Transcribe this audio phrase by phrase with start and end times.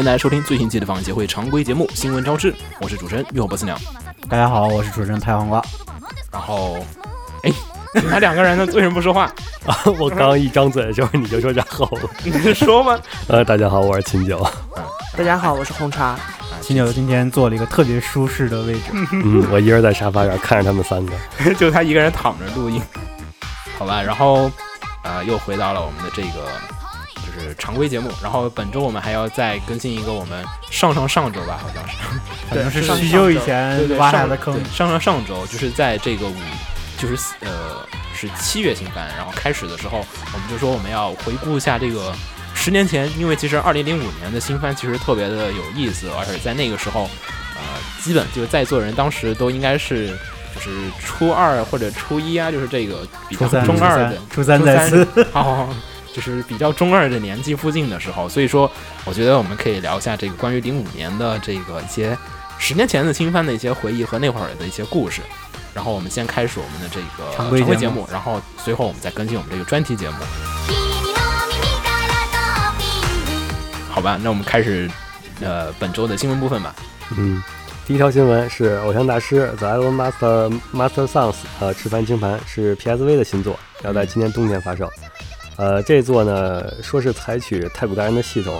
[0.00, 2.50] 欢迎大家收听最新期的访协会常规节目《新闻招致》，
[2.80, 3.78] 我是主持人月火波斯鸟。
[4.30, 5.62] 大家好，我是主持人拍黄瓜。
[6.32, 6.78] 然后，
[7.42, 7.52] 哎，
[7.94, 8.64] 你们两个人呢？
[8.72, 9.24] 为什么不说话？
[9.66, 12.08] 啊， 我刚一张嘴的时候你就说然后了。
[12.24, 12.98] 你说吗？
[13.28, 14.42] 呃，大家好，我是秦九。
[15.18, 16.18] 大家好，我是红茶。
[16.62, 18.80] 秦九今天坐了一个特别舒适的位置。
[19.12, 21.12] 嗯，我一人在沙发上看着他们三个，
[21.56, 22.80] 就他一个人躺着录音。
[23.78, 24.50] 好吧，然后，
[25.02, 26.48] 呃，又回到了我们的这个
[27.40, 28.10] 就是常规节目。
[28.22, 31.96] 然后本周我们还要再更新一个我们上上上周吧，好像是，
[32.50, 34.54] 反正是上许久以前挖下的坑。
[34.72, 36.36] 上上上周就是在这个五，
[36.98, 37.48] 就是呃
[38.14, 42.12] 是七月新番，然后开始的时候，我们就说我们要回顾一下这个
[42.54, 47.08] 十年前，因为其实二零零五年的新番其实特别的有意思，而且在那个时候，
[47.54, 47.62] 呃，
[48.02, 50.08] 基本就是在座人当时都应该是
[50.54, 50.70] 就是
[51.02, 55.06] 初二或者初一啊，就是这个比较初三，初中二的三，初三在此。
[55.32, 55.68] 哦，
[56.14, 58.70] 就是比较中二的年纪附近的时候，所以说
[59.04, 62.16] 我觉得我们可以聊一下这个关于零五年的这个一些
[62.58, 65.20] 十年前的新番的一些回忆和那会儿的一些故事。
[65.72, 70.16] 然后我们先开始我们的这个常规节目然后随后我们再更新我们这个专题节目，
[73.88, 74.18] 好吧？
[74.20, 74.90] 那我们开始
[75.40, 76.74] 呃本周的新闻部分吧。
[77.16, 77.40] 嗯，
[77.86, 84.90] 第一条新闻是偶像大师 The Idol Master Master Songs，呃，赤番清盘是 PSV 的新作，要在今年冬天发售。
[85.60, 88.58] 呃，这座呢说是采取太古达人的系统，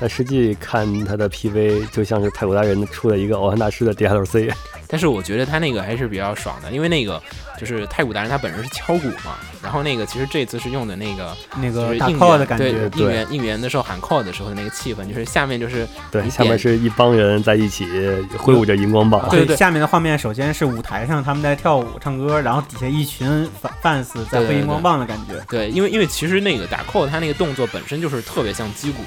[0.00, 4.50] 但实际看它的 PV 就像是太古达人出了一个偶像大师的 DLC。
[4.88, 7.22] 但是我觉得他那个还是比较爽的，因为那个
[7.58, 13.02] 就是太古达人他本身是敲鼓嘛，然后那个其实这次是用的那个那个应打 call 援的感觉，对对。
[13.02, 17.86] 应援应援的时候喊 call 的时候的那个气氛，就是下面就是对，下面是一帮人在一起
[18.38, 19.28] 挥舞着荧光棒。
[19.28, 23.28] 对对下面的画面首先是舞台上他们在跳舞唱歌，然后底下一群
[23.82, 25.34] fans 在对对挥荧光棒的感觉。
[25.50, 29.02] 对，因为因为其实那个打 call 他那个动作本身就是特别像击鼓，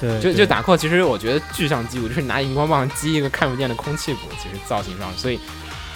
[0.00, 5.38] 对，就就打 call 其实我觉得巨像击鼓，就是拿荧光棒击一个看不见的空气鼓，其实造型上，所以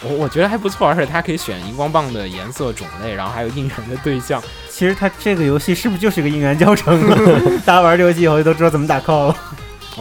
[0.03, 7.01] 我我觉得还不错，而且它可以选荧光棒的颜色种类，然后还有应援的对象，其实它这个游戏是不是就是个应援教程？
[7.65, 9.37] 大家玩这游戏以后就都知道怎么打 call 了，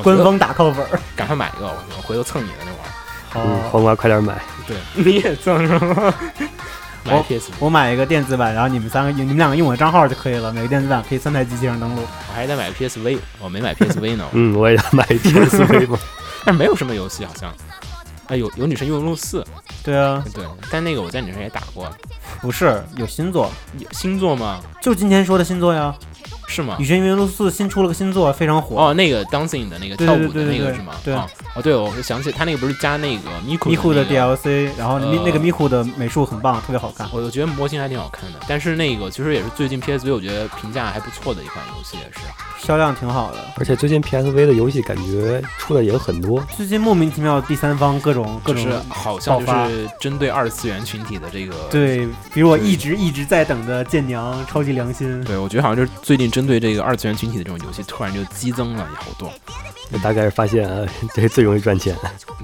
[0.04, 1.00] 官方打 call 本儿。
[1.16, 2.92] 赶快买一个，我我回头蹭你的那玩意儿。
[3.36, 4.36] 嗯，好，黄瓜快点买。
[4.68, 6.14] 对，你也赠是吗？
[7.06, 10.52] 买 PS，我买一个电子版，然后你们三个用你们两个用我的账号就可以了。
[10.54, 12.02] 每个电子版可以三台机器上登录。
[12.30, 16.00] 我还得买 PSV，我没买 PSV 呢， 嗯，我也要买 PSV 嘛。
[16.46, 17.54] 但是没有什么游戏好像。
[18.28, 19.46] 啊，有有女神异闻录四，
[19.84, 21.92] 对啊，对，但那个我在女神也打过，
[22.42, 24.62] 不是有新作，有新作吗？
[24.82, 25.94] 就今天说的新作呀，
[26.48, 26.86] 是吗《女？
[26.86, 28.76] 神异闻录四》新出了个新作，非常火。
[28.76, 30.94] 哦，那个 dancing 的那个跳舞的那个是吗？
[31.04, 37.08] 对哦哦，对，我想起他那个不是加那个咪咕咪咕的那个 DLC，然后那个咪咕的美术很棒，特别好看。
[37.12, 42.20] 我我觉得模型还挺好看的，但是那个其实也是最近 PSV 我觉得评价还不错的一款游戏，也是。
[42.64, 43.38] 销量挺好的。
[43.58, 46.44] 而且最近 PSV 的游戏感觉出的也很多。
[46.56, 51.54] 最近莫名其妙第三方各种各种就是好像就是针对二次元群体的这个。
[51.70, 59.32] 对，比如我一直一直在等的剑娘超级良心，对，我觉得好像就是最近针对这个二次元群体的这种游戏，突然就激增了好多。
[60.02, 61.96] 大概是发现啊， 这最容易赚钱。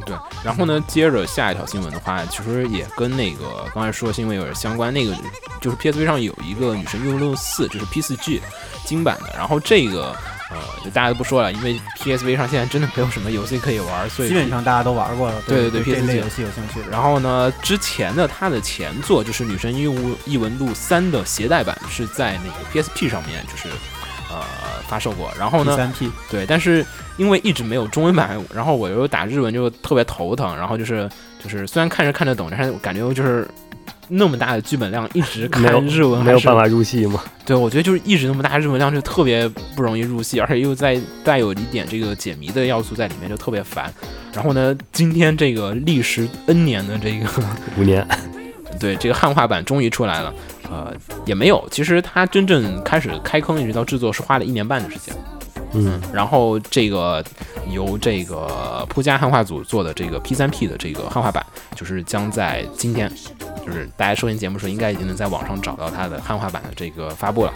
[0.05, 4.93] 对，然后呢，接着下一条新闻的话，其实也跟那个刚才说的新闻有点相关。
[4.93, 5.15] 那个
[5.59, 8.39] 就是 PSV 上有一个《女神异闻录四》，就是 P4G
[8.85, 9.33] 金版的。
[9.35, 10.08] 然后这个
[10.51, 15.41] 呃，就大家都不说了，因为 PSV 上现在真的没有什么游戏可以玩，所以基本上大家都玩过了。
[15.47, 16.79] 对对对对这 PS 类游戏有兴趣。
[16.89, 23.69] 然后呢，之前的它的前作就是《女神异闻异闻录三》的携带版是在那个 PSP 上面就是
[24.29, 24.43] 呃
[24.87, 25.31] 发售过。
[25.37, 26.85] 然后呢，第三 P 对，但是
[27.17, 31.09] 因为一直没有中文版，然后我又打日文就特别头疼，然后就是
[31.43, 33.47] 就是虽然看着看得懂，但是我感觉就是
[34.07, 37.21] 那么大的剧本量，一直看日文还是没有办法入戏嘛。
[37.45, 43.91] 对，我觉得就是一直那么大日文量就特别不容易入戏，而且又在带有一点这个解谜的要素在里面，就特别烦。
[44.33, 47.27] 然后呢，今天这个历时 N 年的这个
[47.77, 48.07] 五年，
[48.79, 50.33] 对这个汉化版终于出来了，
[50.71, 50.93] 呃，
[51.25, 55.13] 也没有，其实它真正开始开坑一直到制作是花了一年半的时间。
[55.73, 57.23] 嗯，然后这个
[57.69, 61.45] 由这个扑家汉化组做的这个 P 三 P 的这个汉化版，
[61.75, 63.07] 就是将在今天，
[63.63, 67.53] 就是大家收听节目的时候，应该已经能在网上找到它的汉化版的这个发布了。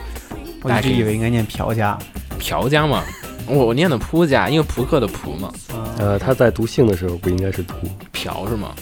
[0.61, 1.97] 我一直以为应该念朴家，
[2.37, 3.03] 朴家嘛，
[3.47, 7.73] 我我念的扑家，因为扑克的扑嘛，嗯呃，他在读姓的时候不应该是读，
[8.11, 8.75] 朴是吗？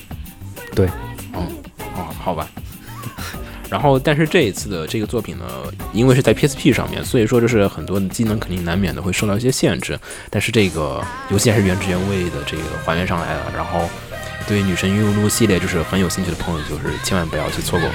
[0.75, 0.89] 对，
[1.33, 1.47] 嗯，
[1.95, 2.47] 哦，好吧。
[3.69, 5.45] 然后，但是这一次的这个作品呢，
[5.93, 9.97] 因为是在 PSP 上面，所以说就是很多的机能肯定难免的会受到一些限制。
[10.29, 13.51] 但是这个游戏还是原汁原味的这个还原上来了。
[13.55, 13.89] 然后，
[14.45, 17.89] 对女神异闻录系列就是很有兴趣的朋友，就是千万不要去错过。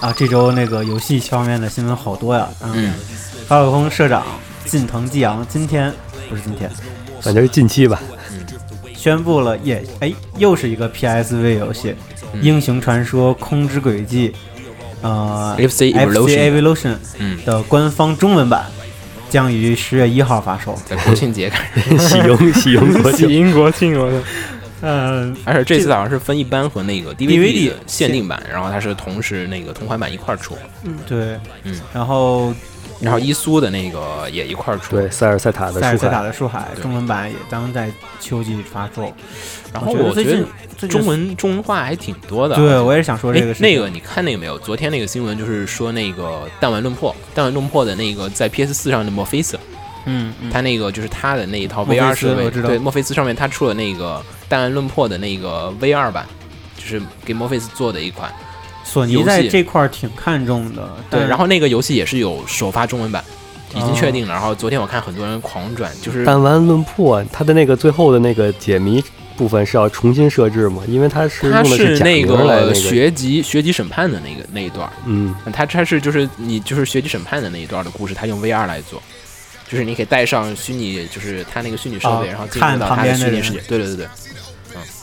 [0.00, 2.48] 啊，这周那个游戏方面的新闻好多呀。
[2.62, 2.92] 嗯，
[3.46, 4.24] 法尔空社长
[4.64, 5.92] 近藤纪阳今天
[6.28, 6.70] 不是今天
[7.20, 8.00] 反正是近期吧。
[8.32, 8.40] 嗯
[8.94, 11.94] 宣布了，也哎，又是一个 PSV 游戏，
[12.34, 14.28] 嗯英雄传说：空之轨迹》
[15.00, 16.96] 呃 FC Evolution
[17.46, 18.66] 的官方中文版
[19.30, 20.78] 将于十月一号发售。
[20.86, 24.22] 在国庆节开始， 喜迎喜迎国庆， 喜迎国庆，我的。
[24.82, 30.56] 嗯，而且这次好像是分一般和那个 DVD 的限定版，然后它是同时那个同款版一块儿出，
[31.06, 32.52] 对，嗯，然后
[33.00, 34.96] 然后伊苏的那个也一块儿出。
[34.96, 37.90] 对塞尔塞塔的塞尔塞塔，的树海中文版也将在
[38.20, 39.12] 秋季发售。
[39.72, 40.44] 然后我最近
[40.88, 42.56] 中文中文化还挺多的。
[42.56, 43.54] 对我也是想说哎这个。
[43.60, 44.58] 那个你看那个没有？
[44.58, 49.58] 昨天那个新闻就是说那个弹丸论破，弹丸论破的那个在 PS 四上的墨菲斯，
[50.06, 56.26] 嗯，嗯他那个就是他的那一套 VR 设备，我知道对，墨菲斯上面他出了那个弹丸论破的那个 VR 版，
[56.76, 58.30] 就是给墨菲斯做的一款。
[58.84, 60.90] 索尼在这块儿挺看重的。
[61.08, 63.24] 对，然后那个游戏也是有首发中文版，
[63.70, 64.34] 已经哦确定了。
[64.34, 69.00] 然后昨天我看很多人狂转，就是弹丸论破，它的那个最后的那个解谜
[69.36, 70.82] 部分是要重新设置嘛？
[70.88, 79.00] 因为它是它用的假是那个学籍学籍审判的那个那一段，嗯，它它是就是你就是学籍审判的那一段的故事，它用 VR 来做。
[79.68, 83.60] 就是你可以带上虚拟，就是它那个虚拟设备，哦然后进入到它的虚拟世界。
[83.68, 84.06] 对对对对，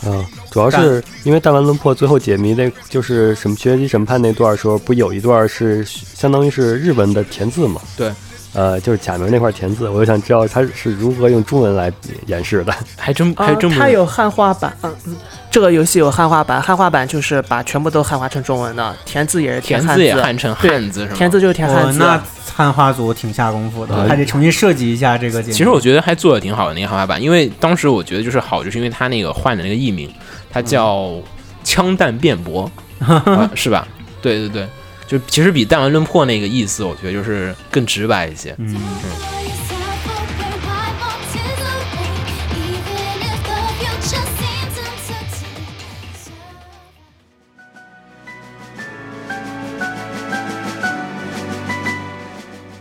[0.03, 7.81] 啊，主要是因为弹丸论破最后解谜那，就是什么学习审判那段时候，不有一段是相当于是日文的填字嘛？
[7.95, 8.12] 对，
[8.57, 11.94] 呃，就是假名那块填字，我就想知道它是如何用中文来
[12.25, 12.74] 演示的。
[12.98, 15.15] 还真啊还真，不它有汉化版，嗯嗯，
[15.51, 21.15] 这个游戏有汉化版，汉化版就是把全部都汉化成中文的，填字也是填汉字也汉成汉字是吗？
[21.15, 22.01] 填字就是填汉字。
[22.01, 22.24] 哦那
[22.57, 25.44] 汉化组挺下功夫的，嗯还得重新设计一下这个。
[25.44, 30.12] 其实我觉得还做的挺好的那个汉化版，因为当时我觉得就是好，就是因为它那个换的那个译名，
[30.50, 31.13] 它叫
[31.63, 32.68] 枪弹辩驳，
[32.98, 33.88] 啊是吧？
[34.19, 34.68] 对对对，
[35.07, 38.54] 就其实比弹丸论破那个意思，我觉得就是更直白一些。
[38.57, 38.75] 嗯，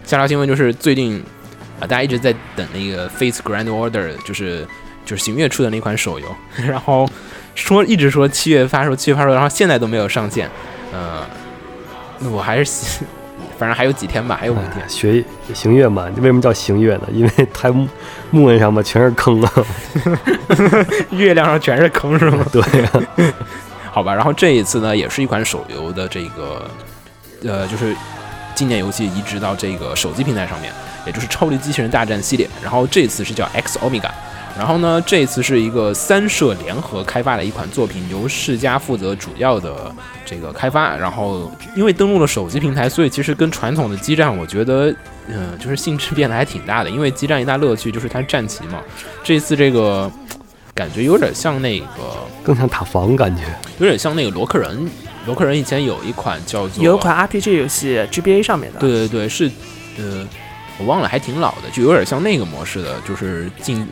[0.05, 1.23] 下条新闻就是最近
[1.79, 4.67] 啊，大家一直在等那个《Face Grand Order》，就是
[5.05, 6.27] 就是行月出的那款手游，
[6.67, 7.09] 然后
[7.55, 10.51] 说一直说七月发售，七月发售，然后现在都没有上线。
[10.93, 11.46] 呃，那
[12.33, 13.05] 我还是
[13.59, 14.89] 反正还有几天吧，还有五天哎。
[14.89, 15.25] 学
[15.55, 17.03] 行月嘛，为什么叫行月呢？
[17.13, 17.89] 因为它木
[18.31, 19.53] 木纹上嘛全是坑啊。
[21.11, 22.45] 月亮上全是坑是吗？
[22.53, 23.03] 对啊、
[23.91, 26.69] 好吧，然后这一次呢，也是一款手游的这个，
[27.45, 27.95] 呃，就是
[28.55, 30.73] 纪念游戏移植到这个手机平台上面，
[31.07, 32.49] 也就是《超级机器人大战》系列。
[32.63, 34.11] 然后这次是叫 X Omega。
[34.59, 39.95] 然后呢，这次是一个三社联合开发的一款作品，由世嘉负责主要的
[40.27, 40.95] 这个开发。
[40.97, 44.95] 然后因为登陆了手机平台，所以其实跟传统的基站，我觉得，
[45.29, 46.91] 嗯、就是性质变得还挺大的。
[46.91, 48.81] 因为基站一大乐趣就是它战旗嘛，
[49.25, 50.11] 这次这个
[50.75, 51.87] 感觉有点像那个。
[52.43, 53.43] 更像塔防感觉。
[53.79, 54.91] 有点像那个罗克人。
[55.27, 59.51] 罗克人以前有一款叫做有一款 RPG 游戏 GBA 上面的，对对对，是
[59.99, 60.25] 呃，
[60.79, 63.85] 我忘了，还挺老的，就有点像那个模式的，就是进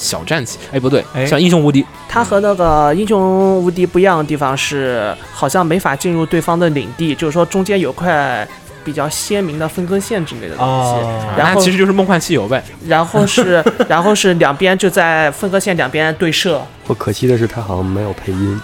[0.00, 0.58] 小战旗。
[0.72, 1.84] 哎，不对，哎像英雄无敌。
[2.08, 8.46] 它和那个英雄无敌不一样的地方是，好像没法进入对方的领地，就是说中间有块
[8.82, 10.92] 比较鲜明的分割线之类的东西。
[11.02, 12.64] 哦，然后其实就是梦幻西游呗。
[12.86, 16.60] 然后是， 然后是两边就在分割线两边对射。
[16.86, 18.60] 不可惜的是，它好像没有配音。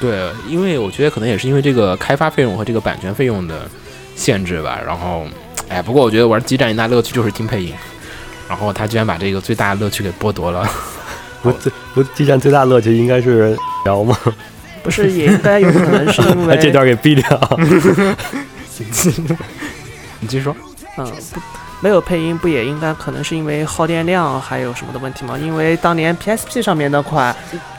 [0.00, 3.68] 对，因为我觉得可能也是因为这个开发费用和这个版权费用的
[4.16, 4.80] 限制吧。
[4.84, 5.24] 然后，
[5.68, 7.74] 哎，不过我觉得玩激战一大乐趣就是听配音，
[8.52, 10.68] 然后他居然把这个最大的乐趣给剥夺了。
[11.40, 13.56] 不，最不，激战最大乐趣应该是
[13.86, 14.14] 聊吗？
[14.82, 17.50] 不是，也应该有可能是因为 这为，段给毙掉。
[20.20, 20.54] 你继续说。
[20.98, 21.40] 嗯，不，
[21.80, 25.38] 没有配音，不也应该可能是因为耗电量还有什么的问题吗？
[25.38, 27.34] 因为当年 PSP 上面那款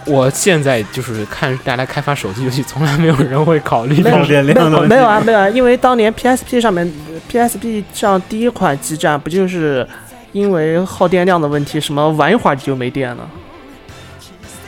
[0.05, 6.91] 我现在就是看大家开发手机游戏，从来没有人会考虑耗电量的问题没有啊，没有啊，因为当年 PSP 上面
[7.31, 9.87] PSP 上第一款基站不就是
[10.33, 13.27] 因为耗电量的问题，什么玩一会儿就没电了？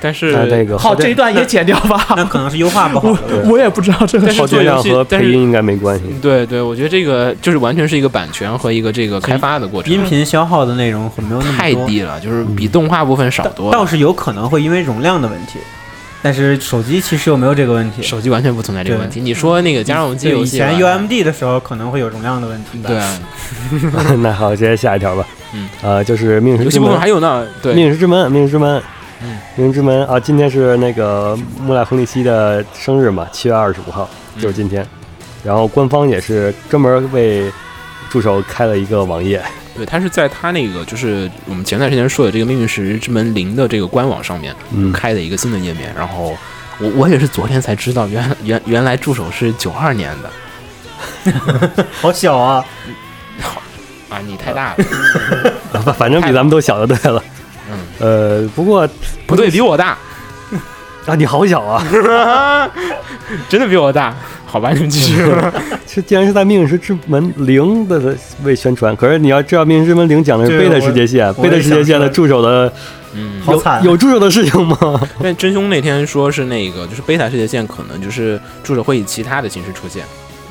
[0.01, 2.05] 但是那这个好，这一段也剪掉吧。
[2.15, 3.49] 那可能是优化不好我。
[3.49, 6.03] 我也不知道这个但是耗电量和但是配音应该没关系。
[6.21, 13.71] 对对，我觉得这个就是完全是一个版权和一个这个开发的过程，音频消耗的内容会没有那么多，太低了，就是比动画部分少多了。
[13.71, 15.57] 倒是有可能会因为容量的问题，
[16.25, 18.01] 但是手机其实又没有这个问题。
[18.01, 19.21] 手机完全不存在这个问题。
[19.21, 22.81] 你说那个家用机对以游戏以，前 UMD 的时候可能会有容量的问题。
[22.81, 23.19] 对啊，
[24.23, 25.23] 那好，直接下一条吧。
[25.53, 28.81] 嗯，呃，就是命运之门还有呢，对，命运之门，命运之门，
[29.21, 30.19] 嗯，命运之门啊！
[30.19, 34.83] 今天是那个穆赖亨利希的生日嘛，七月二十五号，就是今天。
[35.43, 37.51] 然后官方也是专门为
[38.15, 39.43] 助手开了一个网页，
[39.75, 46.33] 对，他是在他那个就是我们前段时间说的这个《命运石之门零》的这个官网上面嗯，开的一个新的页面，然后
[46.79, 51.85] 我我也是昨天才知道，原来原 原来助手是九二年的。
[52.01, 52.63] 好小啊！
[54.07, 54.73] 啊，你太大
[55.73, 57.21] 了，反反正比咱们都小就对了。
[57.69, 58.87] 嗯，呃，不过
[59.27, 59.97] 不对，比我大，
[61.05, 61.85] 啊，你好小啊！
[63.49, 64.15] 真的比我大，
[64.55, 65.17] 好吧，你们继续。
[65.85, 72.71] 是，既然是在《命运石之门零》的为宣传，可是你要知道，《命运之门零》讲的是贝塔世界线，贝塔世界线的助手的
[73.13, 73.79] 嗯，有好惨。
[73.79, 74.77] 啊有助手的事情吗？
[75.21, 80.05] 但真凶那天说是那个，就是贝塔世界线可能就是助手会以其他的形式出现，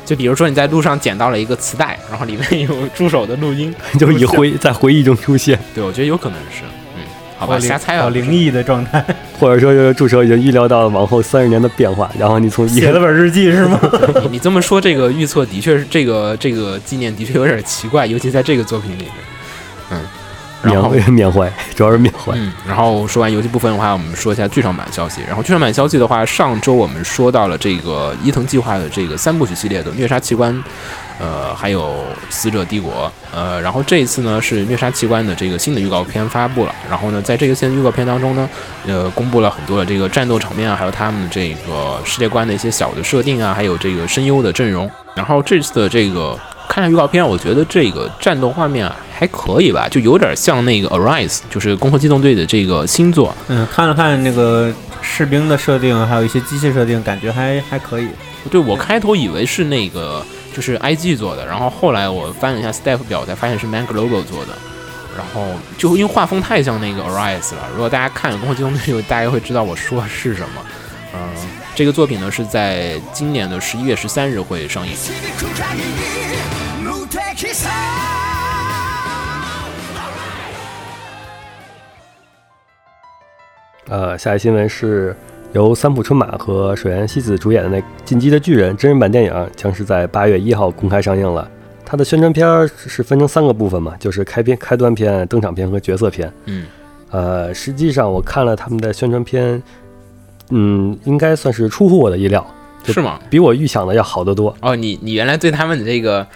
[0.04, 6.83] 就比如说你在路上捡到了一个磁带，然后里面有助手的录音， 就以回在回忆中出现，对我觉得有可能是，嗯，
[7.44, 9.04] 好吧，好灵瞎猜啊，灵异的状态，
[9.38, 13.78] 或者说就是助手已经预料到了往后三十年的变化，然后你从写了本日记 是吗？
[14.22, 19.12] 你你这么说，这个预测的确是这个这个纪念的确有点奇怪，尤其在这个作品里面，
[19.90, 20.00] 嗯，
[20.62, 22.32] 然后缅 缅怀，主要是缅怀。
[22.36, 25.20] 嗯，然后说完游戏部分的话，我们说一下剧场版消息。
[25.26, 30.64] 然后剧场版消息的话，上周我们说到了这个伊藤计划的这个三部曲系列的虐杀奇观，
[31.18, 36.74] 呃，还有死者帝国，呃，然后这一次呢是虐杀器官的这个新的预告片发布了。
[36.88, 38.48] 然后呢，在这个新的预告片当中呢，
[38.86, 44.90] 呃，公布了很多的这个战斗场面啊，还有他们的这个世界观的一些小的设定啊，还有这个声优的阵容。
[45.14, 46.36] 然后这次的这个
[46.68, 53.32] 看下预告片，我觉得这个战斗画面啊还可以吧，就有点像那个 Arise，就是《攻壳机动队》的这个新作。
[53.46, 58.08] 嗯，看了看那个士兵的设定，还有一些机械设定，感觉还还可以。
[58.50, 60.22] 对我开头以为是那个
[60.53, 64.53] 就是 IG 做的，然后后来我翻了一下 staff 表，才发现是 Mank Logo 做的。
[65.17, 65.47] 然后
[65.77, 70.65] 就因为画风太像那个 Arise 了，如果大家看《攻壳机动队》，大家会知道我说的是什么。
[71.13, 71.19] 嗯、
[71.75, 74.93] 这个作品呢是在今年的十一月十三日会上映。
[74.93, 74.97] 響
[75.37, 75.81] く限り
[76.85, 77.69] 無敵さ
[83.89, 85.17] 呃，下一新闻是
[85.54, 91.48] 由三浦春马和水原希子主演的那《进击的巨人》真人版电影将是在八月一号公开上映了。
[91.84, 96.32] 它的宣传片是分成三个部分嘛，就是开篇、开端片、登场片和角色片。
[96.46, 96.66] 嗯，
[97.10, 99.62] 呃，实际上我看了他们的宣传片，
[100.50, 102.44] 嗯，应该算是出乎我的意料，
[102.84, 103.20] 是吗？
[103.30, 104.52] 比我预想的要好得多。
[104.60, 106.26] 哦，你你原来对他们的这个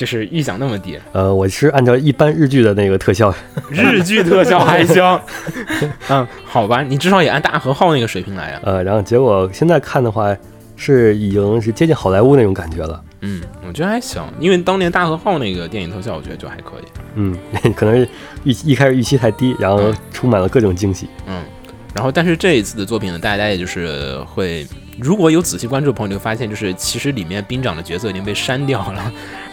[0.00, 3.30] 就是预想那么低，呃，我是按照一般日剧的那个特效，
[3.68, 5.20] 日剧特效还行。
[6.08, 8.60] 嗯，好吧，你至少也按大和号那个水平来啊。
[8.64, 10.34] 呃，然后结果现在看的话，
[10.74, 12.98] 是已经是接近好莱坞那种感觉了。
[13.20, 16.88] 嗯，我觉得还行，因为当年大和号那个电影特效，我觉得就还可以。
[17.16, 17.36] 嗯，
[17.76, 18.08] 可能是
[18.44, 21.08] 预一开始预期太低，然后充满了各种惊喜。
[21.26, 21.42] 嗯，
[21.94, 24.66] 然后但是这一次的作品呢，大家也就是会，
[24.98, 29.12] 如果有仔细关注的朋友，就会发现就是其实里面兵长的角色已经被删掉了。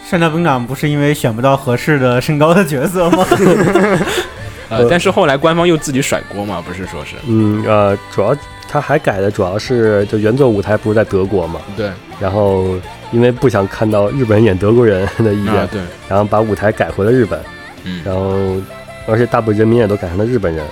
[0.10, 3.26] 山田兵长不是因为选不到合适的身高的角色吗？
[4.70, 8.36] 呃，但是后来官方又自己甩锅嘛，不是说是嗯，呃，主要
[8.70, 11.90] 他还改的主要是就原作舞台不是在德国嘛，对
[12.22, 12.76] 然后
[13.12, 17.38] 因为不想看到日本人演德国人的意见，啊对，然后把舞台改回了日本，
[17.84, 18.62] 嗯然后
[19.08, 20.66] 而且大部分人民也都改成了日本人。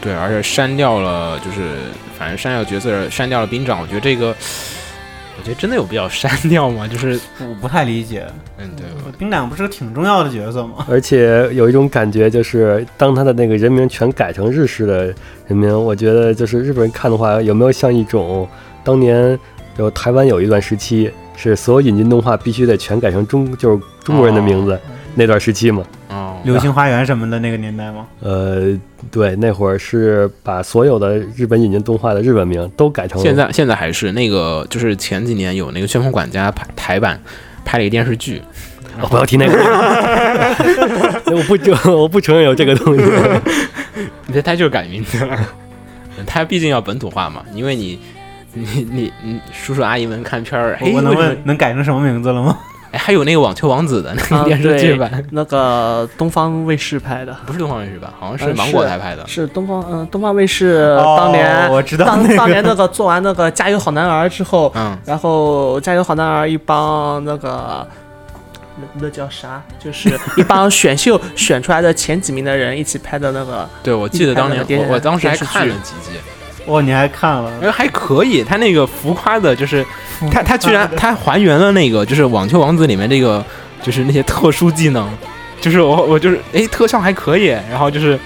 [0.00, 1.76] 对，而且删掉了就是
[2.18, 4.34] 反正删掉角色，删掉了兵长，我觉得这个。
[5.38, 6.86] 我觉得真的有必要删掉吗？
[6.90, 8.26] 就是，我不太理解，
[8.58, 8.84] 嗯，对，
[9.16, 10.84] 兵长不是个挺重要的角色吗？
[10.90, 15.04] 而且有一种感觉，就是当他的那个人名全改成日式的
[15.46, 18.48] 人名，我觉得就是日本人看的话，有没有像一种
[18.82, 19.38] 当年
[19.78, 24.78] 有台湾有一段时期是所有引进动画必须得全改成中就是中国人的名字、
[25.14, 25.82] 那段时期嘛？
[26.10, 28.06] 哦，流星花园什么的那个年代吗？
[28.20, 28.78] 呃，
[29.10, 37.20] 对，那会儿是把所有的日本引进动画的日本名都改成现在现在还是那个，就是前几年有那个《旋风管家》拍台版
[37.64, 38.42] 拍了一个电视剧，
[39.00, 39.54] 哦不要提那个，
[41.36, 43.02] 我不承我不承认有这个东西。
[44.32, 45.36] 这他就是改名字了。
[46.26, 47.98] 他毕竟要本土化嘛，因为你
[48.52, 52.58] 你你你叔叔阿姨们看片儿，哎，我能问能改成什么名字了吗？
[52.98, 58.12] 哎还有那个网球王子的 那个啊电视剧对版， 那个东方卫视拍的，不是东方卫视吧？
[58.18, 59.26] 好像是呃芒果台拍的。
[59.26, 67.86] 是东方嗯、东方卫视哦当年、我知道当那个当年那个做完那个《加油好男儿》之后，嗯，然后《加油好男儿》一帮那个。
[68.80, 69.60] 那那叫啥？
[69.78, 76.16] 就是一帮选秀 选出来的前几名的人一起拍的那个，对，我记得当年我我当时还看了几集，
[76.64, 77.50] 哦，你还看了？
[77.60, 78.44] 哎，还可以。
[78.44, 79.84] 他那个浮夸的，就是
[80.30, 83.44] 他他居然他还原了那个就是《网球王子》里面这个
[83.82, 85.08] 就是那些特殊技能，
[85.60, 88.18] 就是我我就是哎特效还可以，然后就是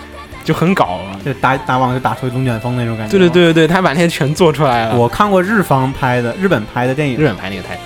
[0.45, 1.01] 就很搞。
[1.25, 3.11] 就打打网就打出龙卷风那种感觉。
[3.17, 4.97] 对对，对对对，他把那些全做出来了。
[4.97, 7.79] 我看过日方拍的、日本拍的电影，日本拍那个太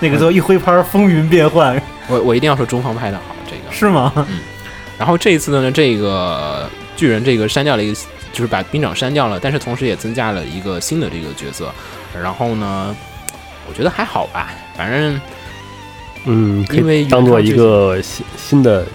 [0.00, 3.72] 那个时候一挥拍，风云变幻，我我一定要说中方拍的好，这个。
[3.72, 4.12] 是吗？
[4.98, 8.00] 然后这一次呢，这个巨人这个删掉了一个，
[8.32, 11.72] 就是把兵长删掉了，但是同时也增加了一个新的这个角色。
[12.14, 12.94] 然后呢，
[13.68, 15.20] 我觉得还好吧，反正
[16.24, 18.86] 嗯，可因为以当做一个新新的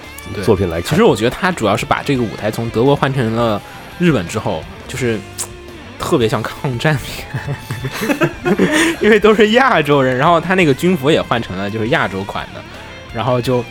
[0.44, 1.04] 作品来看其实。
[1.04, 3.62] 我觉得他主要是把这个舞台从德国换成了
[4.00, 5.20] 日本之后，就是
[5.98, 7.28] 特别像抗战片，
[9.02, 12.62] 因为都是亚洲人，然后他那个军服也换成了就是亚洲款的，
[13.14, 13.64] 然后就。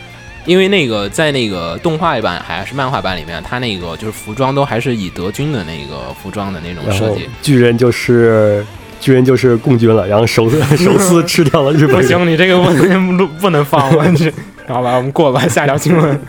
[0.45, 7.29] 因为那个在那个动画版还是漫画版里面，他那个就是服装都还是以德军的那个服装的那种设计。
[7.41, 8.65] 巨人就是
[9.02, 12.02] 巨人就是共军了，然后手手撕吃掉了日本人。
[12.02, 14.32] 不行，你这个不能录不能放，我去。
[14.66, 16.20] 好吧，我们过吧，下条新闻。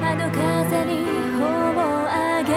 [0.00, 1.04] 窓風に
[1.38, 1.42] 頬
[1.76, 2.52] を上げ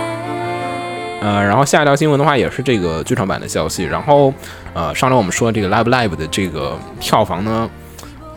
[1.21, 3.83] 呃，然后下一条新闻的话也是这个剧场版的消息。
[3.83, 4.33] 然后，
[4.73, 7.69] 呃，上周我们说这个 Live Live 的这个票房呢，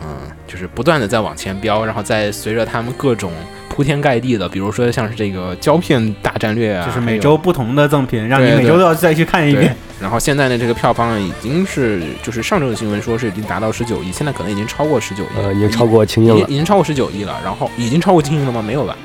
[0.01, 0.07] 嗯、
[0.45, 3.31] 就是不断的在往前飙，然后在随着他们各种
[3.74, 16.46] 铺天盖地的，比如说像是这个胶片大战略啊，就是每周不同的赠品，让你每周都要再去看一遍。，然后现在呢，这个票房已经是就是上周的新闻说是已经达到十九亿，现在可能已经超过十九亿了，呃，已经超过青已鹰了。
[16.48, 17.36] 已经超过十九亿了。
[17.42, 18.62] 然后已经超过青英了吗？
[18.62, 18.96] 没有吧？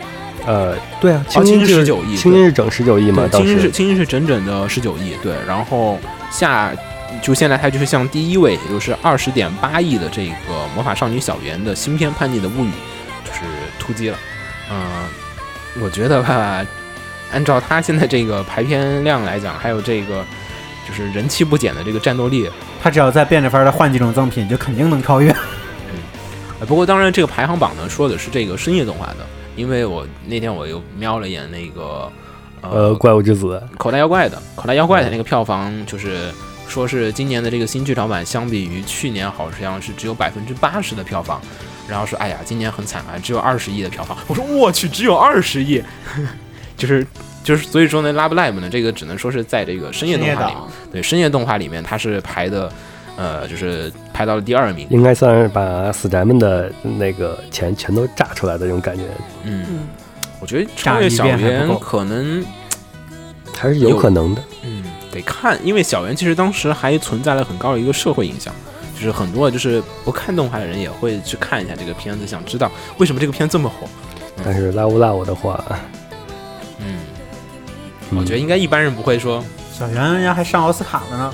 [0.45, 3.27] 呃，对啊，青鹰青鹰是19亿青鹰是整十九亿嘛？
[3.31, 5.97] 青鹰是青鹰是整整的十九亿，对，然后
[6.29, 6.71] 下
[7.23, 12.69] 就现在它就是像第一位，也就是二十点八亿的这个魔法少女小圆的新片《叛逆的物语》
[13.25, 13.41] 就是
[13.79, 14.17] 突击了。
[14.72, 15.08] 嗯、
[15.82, 16.66] 我觉得吧，
[17.32, 20.24] 按照他现在这个排片量来讲，还有这个
[20.88, 22.50] 就是人气不减的这个战斗力，
[22.82, 25.32] 他只要再变着法儿的换几种赠品，就肯定能超越。
[25.32, 32.12] 嗯不过当然这个排行榜呢说的是这个深夜动画的，因为我那天我又瞄了一眼那个
[32.62, 36.29] 呃，怪物之子，口袋妖怪的，口袋妖怪的那个票房就是
[36.68, 41.42] 说是今年的这个新剧场版相比于去年好像是只有百分之八十的票房，
[41.89, 44.17] 然后说哎呀今年很惨啊，只有二十亿的票房。
[44.27, 45.81] 我说我去，只有二十亿，
[46.77, 47.05] 就是
[47.43, 52.71] 就是所以说呢，Love Live 呢这个只能说是在这个深夜动画里面，对深夜动画里面它是排的，
[53.17, 54.87] 呃就是排到了第二名。
[54.89, 59.03] 应该算是把死宅们的那个钱全都炸出来的这种感觉，
[59.43, 59.79] 嗯，嗯，
[60.39, 62.45] 我觉得超越小圆可能
[63.53, 64.41] 还是有可能的。
[64.63, 68.53] 嗯，得看，因为小圆其实当时还存在了很高的一个社会影响，
[69.00, 73.88] 就是很多就是不看动画的人也会去看一下这个片子，想知道为什么这个片这么火。
[74.44, 75.64] 但是 Love Love 的话，
[76.79, 77.00] 嗯，
[78.12, 81.33] 嗯我觉得应该一般人不会说小圆人家还上奥斯卡了呢，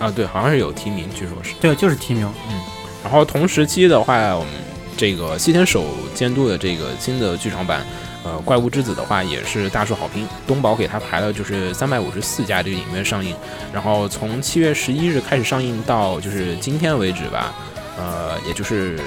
[0.00, 1.54] 啊，对，好像是有提名，据说是。
[1.60, 2.26] 对就是提名。
[2.48, 2.60] 嗯
[3.04, 4.52] 然后同时期的话，我们
[4.96, 7.86] 这个西田守监督的这个新的剧场版，
[8.24, 10.26] 呃，《怪物之子》的话也是大受好评。
[10.46, 13.34] 东宝给他排了就是三百五十四家这个影院上映，
[13.72, 17.54] 然后从七月十一日开始上映到就是今天为止吧，
[17.96, 18.98] 呃，也就是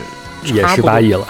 [0.43, 1.27] 也十八亿了。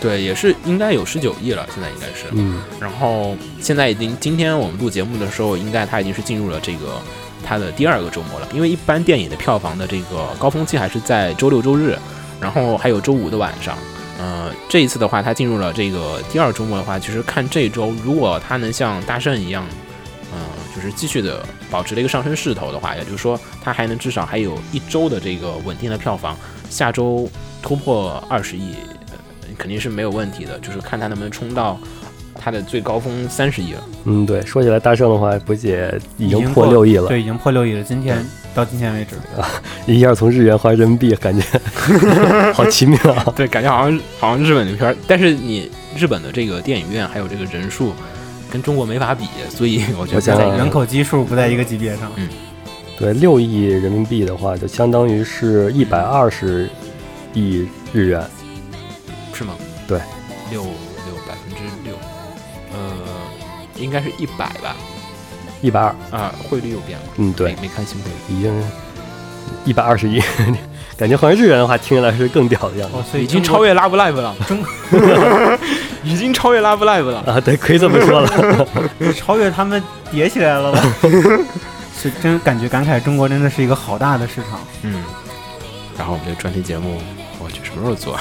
[0.00, 2.26] 对，也是应该有十九亿了，现在应该是。
[2.32, 7.00] 嗯，然后现在已经，今天我们录节目的时候，应该它已经是进入了这个
[7.42, 8.46] 它的第二个周末了。
[8.52, 11.96] 因为一般电影的票房的这个高峰期还是在周六周日，
[12.38, 13.78] 然后还有周五的晚上。
[14.18, 19.66] 呃，这一次的话，它进入了这个第二周末的话，其实看这周，如果它能像大圣一样，
[20.32, 20.40] 嗯、
[20.74, 26.36] 就是继续的保持了一个上升势头的话，也就是说，它还能至少还有一周的这个稳定的票房，
[26.70, 27.28] 下周
[27.60, 28.74] 突破二十亿，
[29.10, 29.18] 呃，
[29.58, 30.58] 肯定是没有问题的。
[30.60, 31.78] 就是看它能不能冲到
[32.34, 33.84] 它的最高峰三十亿了。
[34.04, 37.82] 嗯，对，说起来大圣的话，估计也已经已经破六亿了，对，已经破六亿了。
[37.82, 39.16] 今天到今天为止，
[39.86, 41.44] 一下从日元换人民币，感觉
[42.54, 43.32] 好奇妙啊。
[43.34, 47.92] 对，感觉好像好像日本的片儿，但是你日本的这个电影院还有这个人数
[48.50, 52.12] 跟中国没法比，所所以我觉得在人口基数不在一个级别上。
[52.16, 52.28] 嗯
[52.96, 56.70] 对，六亿人民币的话，就相当于是一百二十
[57.32, 58.22] 亿日元。
[59.32, 59.54] 是吗？
[59.88, 59.98] 对，
[60.52, 61.96] 六六百分之六，
[62.72, 62.92] 呃，
[63.76, 64.76] 应该是一百吧？
[65.64, 68.36] 一百二，啊，汇率又变了，嗯，对没，没看新汇率。
[68.36, 68.64] 已经
[69.64, 70.20] 一百二十亿，
[70.98, 74.62] 感觉好像日元的话听起来是更屌的样子哦，所以已经超越 Love Live 了， 中
[76.04, 77.20] 已经超越 Love Live 了。
[77.20, 77.40] 啊。
[77.40, 78.66] 对，可以这么说了。
[79.16, 80.82] 超越他们叠起来了吧？
[81.98, 84.60] 是真感觉感慨，中国真的是一个好大的市场。
[84.82, 85.02] 嗯，
[85.96, 87.00] 然后我们这专题节目，
[87.38, 88.20] 我去什么时候做？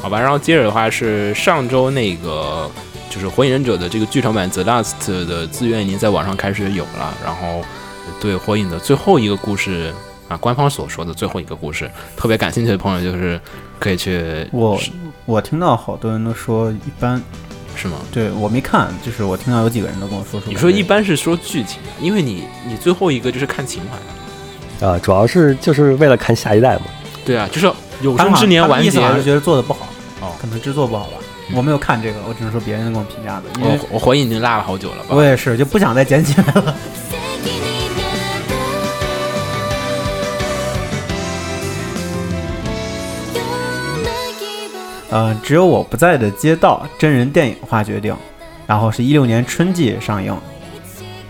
[0.00, 2.70] 好吧，然后接着的话是上周那个
[3.12, 4.94] 就是《火影忍者》的这个剧场版《The Last》
[5.26, 7.62] 的资源已经在网上开始有了，然后
[8.18, 9.92] 对火影的最后一个故事
[10.28, 13.38] 啊，官方所说的最后一个故事，特别感兴趣的朋友就是
[13.78, 14.80] 可以去我
[15.26, 17.20] 我听到好多人都说一般，
[17.76, 17.98] 是吗？
[18.10, 20.48] 对我没看，就是我听到有几个人都跟我说说。
[20.50, 23.82] 你说一般是说剧情，因为你你最后一个就是看情
[24.80, 26.84] 怀，啊，主要是就是为了看下一代嘛。
[27.26, 27.70] 对啊，就是
[28.00, 29.86] 有生之年完结意觉得做的不好，
[30.22, 31.18] 哦可能制作不好吧。
[31.51, 35.15] 嗯我没有看这个，我只能说别人给我评价的，因为我我回忆已经落了好久了吧？
[35.15, 36.75] 我也是就不想再捡起来了。
[37.41, 38.57] 奇跡になった
[43.33, 43.39] ど
[43.95, 44.43] んな希
[44.75, 48.13] 望呃，只有我不在的街道真人电影化决定，
[48.67, 50.37] 然后是一六年春季上映，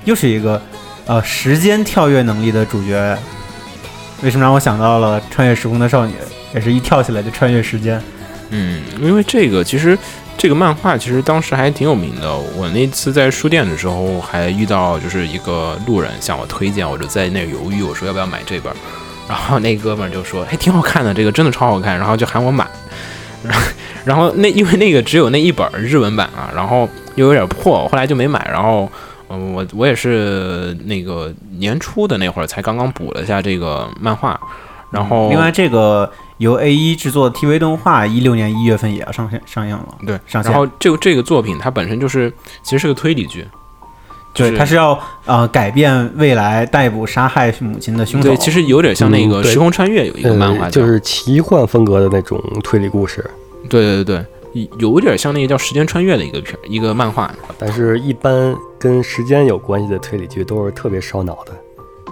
[0.05, 0.59] 又是一个
[1.05, 3.15] 呃时间跳跃能力的主角。
[4.23, 6.13] 为什么让我想到了穿越时空的少女？
[6.55, 8.01] 也是一跳起来就穿越时间。
[8.52, 9.98] 嗯，因为这个其实
[10.36, 12.36] 这个漫画其实当时还挺有名的。
[12.54, 18.72] 我那次在书店的时候还遇到就是一个路人向我推荐，我就在那犹豫，我说要不要买这本。
[19.26, 22.66] 然后那哥们儿就说：“哎，挺好看的，这个真的超好看。”然后就喊我买。
[24.04, 28.46] 然后那因为那个只有那一本日文版啊，然后又有点破，后来就没买。
[28.52, 28.90] 然后
[29.30, 34.38] 嗯，我我也是那个年初的那会儿才刚刚补了一下这个漫画，
[34.90, 36.10] 然后另外，这个
[36.42, 39.96] 由 A 一制作的 TV 动画，一六年一月份也要上线上映了。
[40.04, 42.30] 对，上线然后这个这个作品它本身就是
[42.62, 43.46] 其实是个推理剧，
[44.34, 48.28] 就对，它是要呃改变未来逮捕杀害母亲的凶手。
[48.28, 53.24] 对，其实有点像那个时空穿越有一个漫画就是奇幻风格的那种推理故事，
[53.68, 61.52] 对对对对，有点像那个叫时间穿越的一个片一个漫画，但是一般跟时间有关系的推理剧都是特别烧脑的。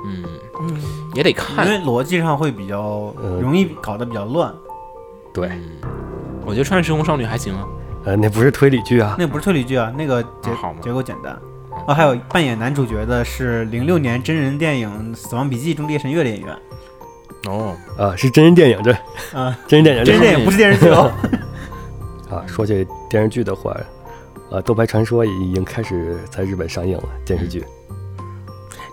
[0.06, 0.24] 嗯，
[0.61, 0.77] 嗯，
[1.14, 1.73] 也得看因。
[1.73, 4.53] 为逻辑上会比较呃容易搞得比较乱。
[5.33, 5.70] 对，嗯，
[6.44, 7.66] 我觉得《穿越时空少女》还行啊，
[8.05, 11.38] 呃，那不是推理剧啊，那不是推理剧啊，那个结、啊结构简单。
[11.87, 16.57] 哦，还有扮演男主角的是零六年真人电影《死亡笔记》中猎神月的演员。
[17.49, 18.92] 哦，啊，是真人电影这，
[19.38, 21.11] 啊， 真人电影真人电影不是电视剧哦。
[22.31, 22.44] 啊。
[22.46, 23.75] 说起电视剧的话，
[24.51, 27.64] 呃，《斗白传说》已经开始在日本上映了电视剧。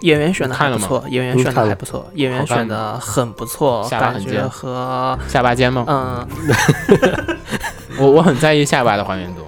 [0.02, 4.50] 演员选的还不错，演员选的还不错，演员选的很不错，感觉下巴很尖。
[4.50, 5.86] 和下巴尖吗？
[5.88, 6.28] 嗯。
[8.00, 9.42] 我我很在意下巴的还原度，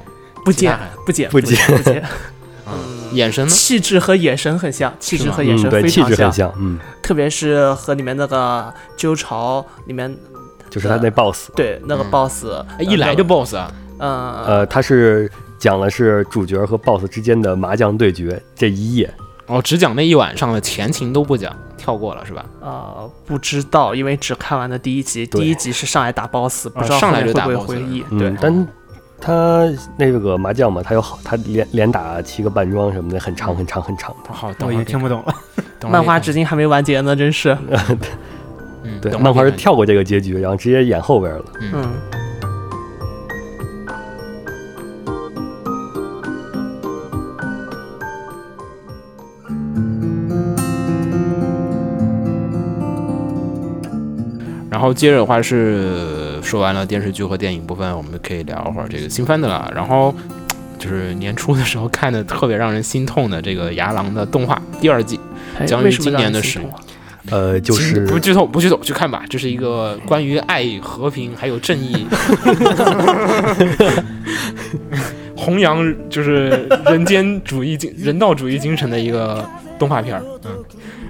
[0.43, 2.03] 不减其他还不尖不尖不尖，
[2.65, 3.49] 嗯，眼神呢？
[3.51, 10.15] 气质和眼神很像，气质和眼神对，非常气质很像，嗯，特别是和里面那个鸠巢里面
[10.69, 12.09] 就是他那 boss，对那个嗯。
[12.09, 12.45] boss，
[12.79, 19.13] 哎一来就 BOSS 啊，嗯呃，他是讲的是主角和 boss 之间的麻将对决这一夜，
[19.49, 22.45] 哦，只讲那一晚上的前情都不讲，跳过了是吧？
[22.61, 28.67] 呃不知道，因为只看完了第一集，第一集是上来打 boss，不知道啊上来就打后面会回忆，嗯对，但
[29.19, 34.31] 他那个麻将嘛，他有好，他连连打七个半庄什么的，很长很长很长的。
[34.31, 35.35] 好，等我已经听不懂了。
[35.89, 37.57] 漫画至今还没完结呢，真是，
[38.83, 41.45] 嗯，对，漫画是跳过这个结局，然后直接演后边了。
[41.73, 41.83] 嗯
[54.79, 59.69] 然后接着的话是说完了电视剧和电影部分，我们可以聊会儿这个新番的了。
[59.75, 60.15] 然后
[60.77, 65.19] 就是年初的时候看的特别让人心痛的这个《牙狼》的动画第二季，
[65.59, 66.61] 哎将于今年的十
[67.29, 72.07] 呃，就是不剧透不剧透去看吧，这是一个关于爱、和平还有正义，
[75.35, 79.45] 弘扬就是人间主义精人道主义精神的一个
[79.77, 80.23] 动画片儿。
[80.45, 80.51] 嗯，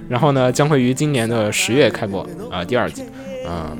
[0.08, 3.04] 然后呢，将会于今年的十月开播啊、第二季。
[3.46, 3.78] 嗯，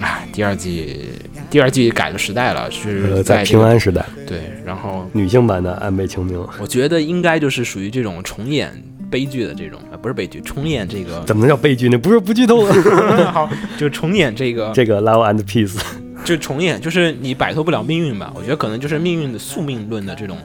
[0.00, 1.10] 啊，第二季
[1.50, 8.70] 第二季改了时代了，是呃，在在这个平安时代，对，然后女性版的安倍晴明，我觉得应该就是属于这种重演
[9.10, 11.98] 悲剧的这种，啊，不是悲剧，重演这个，怎么能叫悲剧呢？
[11.98, 12.74] 不是不剧透了。
[13.32, 15.78] 好，就重演这个， 这个 Love and Peace，
[16.24, 18.32] 就重演，就是你摆脱不了命运吧？
[18.34, 20.38] 我觉得可能就是命运的宿命论的这种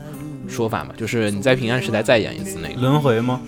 [0.47, 3.41] 说法嘛，就是你在平安时代再演一次那个，轮回吗？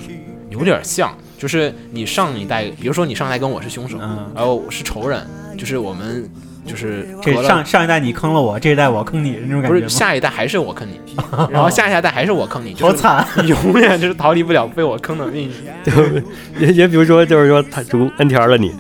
[0.50, 5.26] 有点像，就是你上一代，比如说你上一代跟我是凶手，嗯，然后我是仇人，
[5.58, 6.30] 就是我们
[6.66, 9.88] 就是这上上一代你坑了我，这一代我坑你，那种感觉不是？
[9.88, 11.00] 下一代还是我坑你，
[11.50, 16.24] 然后下下代还是我坑你，就是好惨，永远就是逃离不了被我坑的命运。
[16.60, 18.76] 也也比如说，就是说他主 NTR 了你，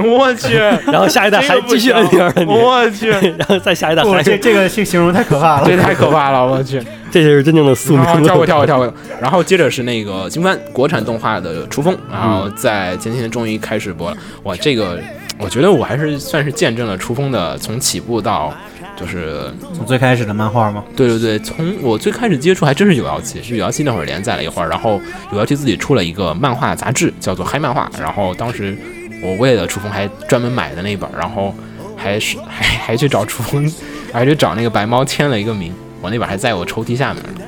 [0.08, 5.66] 我去，然后下一代还继续你， 我去，然后再下一代不，还，这这个形形容太可怕了。
[5.66, 6.82] 这太可怕了，我去。
[7.10, 8.46] 这就是真正的宿命跳过。
[8.46, 14.16] 跳过跳过，然后接着是那个新番国产动画的《雏风》，然后在前几天终于开始播了。
[14.44, 15.00] 哇，这个
[15.36, 18.54] 我觉得我还是算是见证了雏风的从起步到
[18.96, 20.84] 就是从最开始的漫画吗？
[20.94, 25.00] 对对对，从我最开始接触还真是有妖气，是有妖气那会儿连载了一会儿，然后
[25.32, 28.78] 有妖气自己出了一个漫画杂志，叫做《嗨漫画》，然后当时
[29.22, 31.54] 我为了雏风还专门买的那本，然后
[31.96, 33.72] 还是 还还去找雏风，
[34.12, 37.40] 还去找那个白猫签了一个名，我那本还在我抽屉下面呢。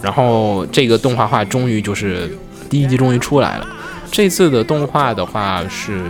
[0.00, 2.30] 然后这个动画化终于就是
[2.70, 3.66] 第一季终于出来了，
[4.10, 6.00] 这次的动画的话是，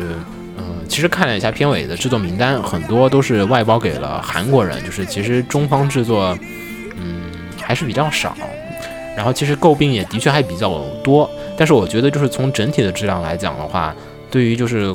[0.59, 6.37] 嗯、其实看了一下片尾的制作名单，很多都是外包给了韩国人，就是其实中方制作，
[7.01, 7.31] 嗯，
[7.63, 8.37] 还是比较少。
[9.17, 13.93] 然后其实诟病也的确还比较多，但是我觉得就是从整体的质量来讲的话，
[14.31, 14.95] 对于就是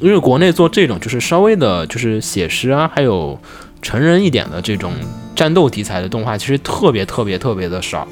[0.00, 3.38] 因为国内做这种就是稍微的就是写实啊，还有
[3.80, 4.92] 成人一点的这种
[5.34, 8.06] 战斗题材的动画，其实特别特别特别的少，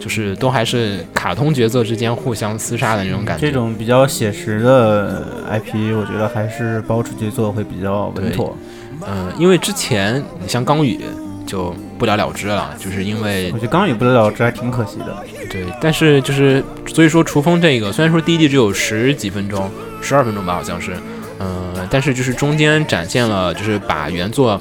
[0.00, 3.46] 就是都还是卡通角色之间互相厮杀的那种感觉。
[3.46, 8.56] 这种比较写实的 IP，我觉得还是包出去做会比较稳妥。
[9.06, 11.00] 嗯，因为之前你像钢宇
[11.46, 15.24] 就不了了之了，就是因为我觉得刚宇不得了之，还挺可惜的。
[15.50, 20.92] 对，但是就是所以说厨风这个虽然说第一季只有十几分钟，十二分钟吧好像是，
[21.40, 24.60] 嗯、但是就是中间展现了就是把原作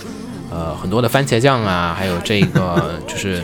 [0.50, 3.44] 呃很多的番茄酱啊，还有这个就是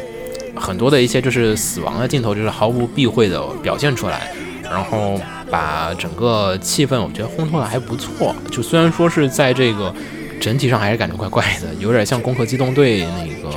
[0.55, 4.31] 很多的一些就是死亡的镜头，就是毫无避讳的表现出来，
[4.63, 5.19] 然后
[5.51, 8.33] 把整个气氛我觉得烘托的还不错。
[8.49, 9.93] 就虽然说是在这个
[10.39, 13.53] 整体上还是感觉怪怪的，有点像《攻壳机动队》那个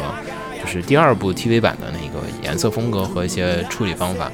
[0.61, 4.29] 就是第二部 TV 版的那个颜色风格和一些处理方法，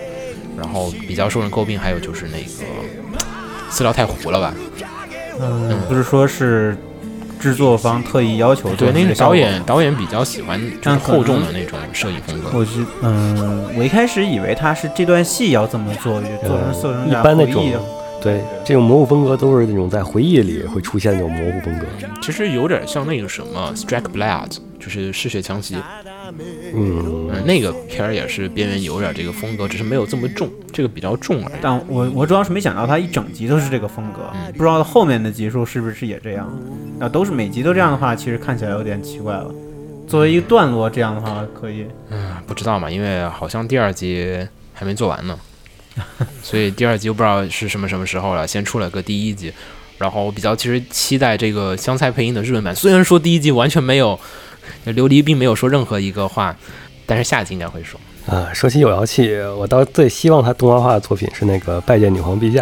[0.56, 4.54] 然后比较受人诟病，还有就是那个饲料太糊了吧？
[5.40, 6.76] 嗯，不是说是
[7.40, 12.50] 制作方特意要求做对，那个导演导演比较喜欢就是厚重的那种摄影风格。
[12.52, 17.66] 我是嗯，我一开始以为他是这段戏要这么做，就做成色成一般那种
[18.22, 21.86] 对这种模糊风格都是那种在回忆里会出现那种模糊风格。
[22.22, 24.48] 其实有点像那个什么《Strike Blood》，
[24.80, 25.76] 就是嗜血强袭，
[26.74, 31.54] 嗯，嗯，那个片儿也是边缘有点这个风格，只是没有这么重，这个比较重而已。
[31.60, 36.50] 但我我主要是没想到它一整集都是这个风格，嗯不知道后面的集数是不是也这样。
[36.98, 39.54] 那都是每集都这样的话，其实看起来有点奇怪了。
[40.06, 41.86] 作为一个段落这样的话，可以。
[42.10, 45.38] 嗯，不知道嘛，因为好像第二集还没做完呢，
[46.42, 49.52] 所以第二集又不知道是什么什么时候了，先出了个第一集。
[49.96, 54.18] 然后我比较其实期待这个香菜配音的日文版，虽然说第一集完全没有，
[54.86, 56.54] 琉璃并没有说任何一个话，
[57.06, 57.98] 但是下集应该会说。
[58.26, 62.60] 啊，说起有妖气，我倒最希望他动画化的作品是那个《拜见女皇陛下》。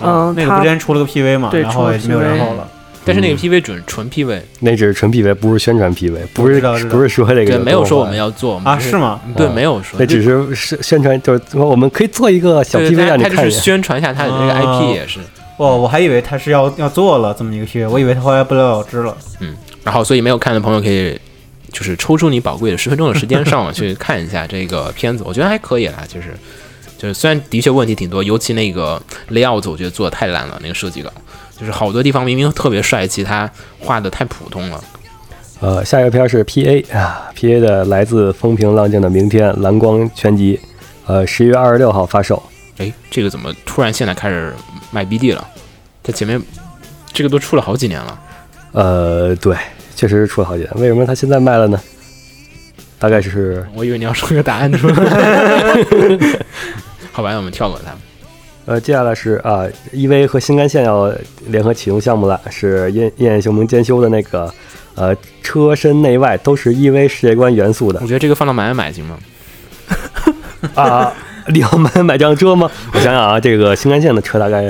[0.00, 2.68] 嗯，那个不之前出了个 PV 嘛，对然后也出了没有然 PV 后了。
[3.06, 13.50] 但是那个嗯 PV 准纯 PV，那只是纯 PV，不是宣传 PV，不是不是说这个对，没有说我们要，做啊是吗对，啊没有说，那只是是宣传，就是说我们可以做一个小 PV 让你看一眼。
[13.50, 15.20] 宣传一下他的这个哦 IP 也是。
[15.58, 19.14] 哦，我还以为他是要要做了这么一个 PV，我以为他后来不了了之了。
[19.40, 19.54] 嗯
[19.84, 21.20] 然后，所以没有看的朋友可以
[21.74, 26.04] 就是抽出你宝贵的十分钟的时间上网去看一下这个片子，我觉得还可以啦。
[26.08, 26.34] 就是
[26.96, 31.12] 就是虽然的确问题挺多，尤其那个 layout 我觉得做的太烂了，那个设计稿
[31.58, 34.82] 就是好多地方明明特别帅气，他画的太普通了。
[35.60, 40.58] 呃，下一个片儿是 PA 啊，PA 的来自风平浪静的明天蓝光全集，
[41.06, 42.42] 呃，十一月二十六号发售。
[42.78, 44.54] 哎，这个怎么突然现在开始
[44.90, 45.46] 卖 BD 了？
[46.02, 46.40] 它前面
[47.12, 48.20] 这个都出了好几年了。
[48.72, 49.56] 呃，对，
[49.94, 50.70] 确实是出了好几台。
[50.76, 51.80] 为什么它现在卖了呢？
[52.98, 54.94] 大概是我以为你要说个答案出来。
[57.12, 57.92] 好吧，那我们跳过它。
[58.66, 61.12] 呃，接下来是啊，EV 和新干线要
[61.48, 64.52] 联合启动项目了，是燕燕秀明兼修的那个
[64.94, 69.18] 呃车身内外都是 EV 世界观元素的我觉得这个放到买买买行吗？
[70.74, 71.12] 啊。
[71.46, 72.70] 你要买买辆车吗？
[72.94, 74.62] 我想想啊，这个新干线的车大概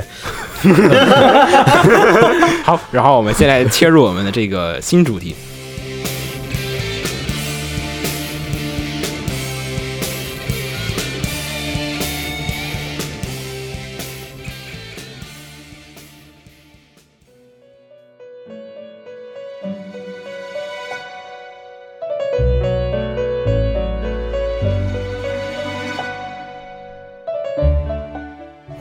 [2.65, 5.35] 好，然后我们现在切入我们的这个新主题。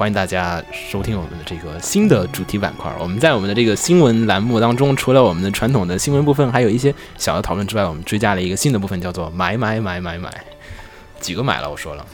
[0.05, 2.95] 欢迎大家收听我们的这个新的主题板块。
[3.01, 10.31] 我们在我们的这个新闻栏目当中，除了我们的传统的新闻部分，还有一些小的讨论之外，我们追加了一个新的部分，叫做买买买买买。
[11.21, 11.71] 几个买了？
[11.71, 12.05] 我说了，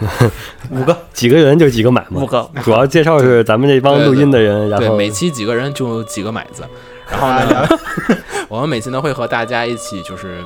[0.70, 2.22] 五个，几个人就几个买嘛。
[2.22, 6.62] 五个，主要介绍是咱们这帮录音的人，然对，后每期几个人就几个买子。
[7.10, 7.66] 然后呢，
[8.46, 10.40] 我们每期呢会和大家一起就是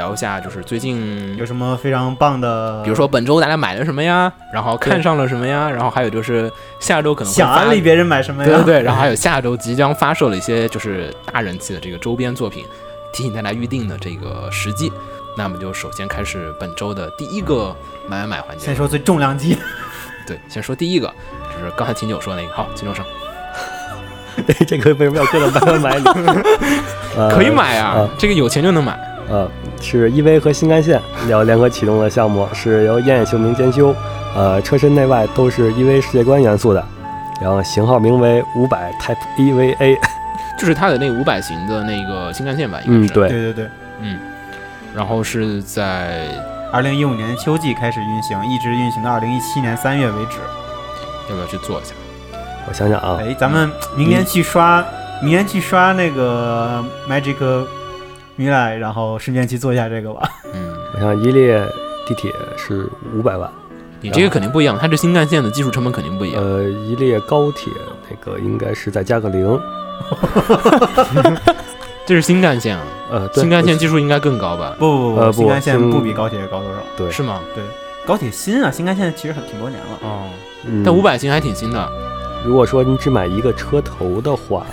[0.00, 2.82] 聊一下，就是最近有什么非常棒的？
[2.82, 8.48] 比如说本周大家买了什么呀，然后看上了什么呀，然后还有就是下周可能想安利别人买什么呀？
[8.48, 12.64] 对对对，然后还有下周即将发售的一些就是大人气的这个周边作品，
[13.12, 14.90] 提醒大家预定的这个时机。
[15.36, 17.76] 那么就首先开始本周的第一个
[18.08, 18.74] 买买买环节先。
[18.74, 19.56] 说最重量级，
[20.26, 21.06] 对，先说第一个，
[21.54, 23.04] 就是刚才秦九说那个，好，秦九上
[24.66, 26.04] 这个为什么要搁到买买买里？
[27.16, 28.98] 呃可以买啊啊，这个有钱就能买。
[29.28, 29.48] 呃，
[29.80, 33.94] 是 EV 和新干线要联合启动的项目，是由燕野秀明监修，
[34.36, 36.84] 呃，车身内外都是 EV 世界观元素的。
[37.40, 39.96] 然后型号名为五百 Type EVA。
[40.58, 43.14] 就是它的那个五百型的那个新干线吧，应嗯，该是。
[43.14, 43.68] 对，对对对，
[44.94, 46.28] 然后是在
[46.70, 50.36] 二零一五年秋季开始运行，一直运行到二零一七年三月为止。
[51.30, 51.94] 要不要去做一下？
[52.68, 54.84] 我想想啊，哎，咱们明年去刷，
[55.22, 57.36] 明年去刷那个 Magic
[58.40, 60.26] 米莱，然后顺便去做一下这个吧。
[60.54, 61.62] 嗯，我想一列
[62.06, 63.52] 地铁是五百万，
[64.00, 66.42] 你这个肯定不一样，它这新干线的技术成本肯定不一样。
[66.42, 67.70] 呃，一列高铁
[68.08, 69.60] 那个应该是再加个零，
[72.06, 74.74] 这是新干线啊，呃，对新干线技术应该更高吧？
[74.78, 76.78] 不不不，呃不新干线不比高铁高多少。
[76.96, 77.40] 对，是吗？
[77.54, 77.62] 对
[78.06, 79.98] 高铁新啊，新干线其实很挺多年了。
[80.00, 80.22] 哦，
[80.64, 81.92] 嗯但五百新还挺新的。
[82.42, 84.64] 如果说你只买一个车头的话，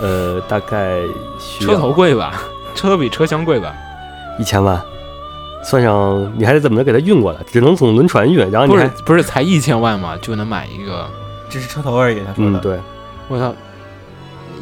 [0.00, 1.02] 呃，大概
[1.38, 2.42] 需要车头贵吧？
[2.78, 3.74] 车头比车厢贵吧？
[4.38, 4.80] 一千万，
[5.64, 10.16] 算上你还得怎么给它运过来，只能从轮船运，然后你不是还不是才一千万吗？
[10.22, 11.04] 就能买一个？
[11.50, 12.58] 只是车头而已，他说的。
[12.58, 12.78] 嗯对，
[13.26, 13.52] 我操，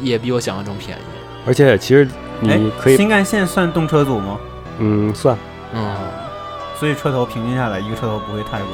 [0.01, 1.01] 也比我想象中便宜。
[1.45, 2.07] 而且其实
[2.47, 4.37] 哎你可以新干线算动车组吗？
[4.79, 5.37] 嗯算，
[5.73, 5.95] 嗯，
[6.79, 8.67] 所以车头平均下来，一个车头不会太贵。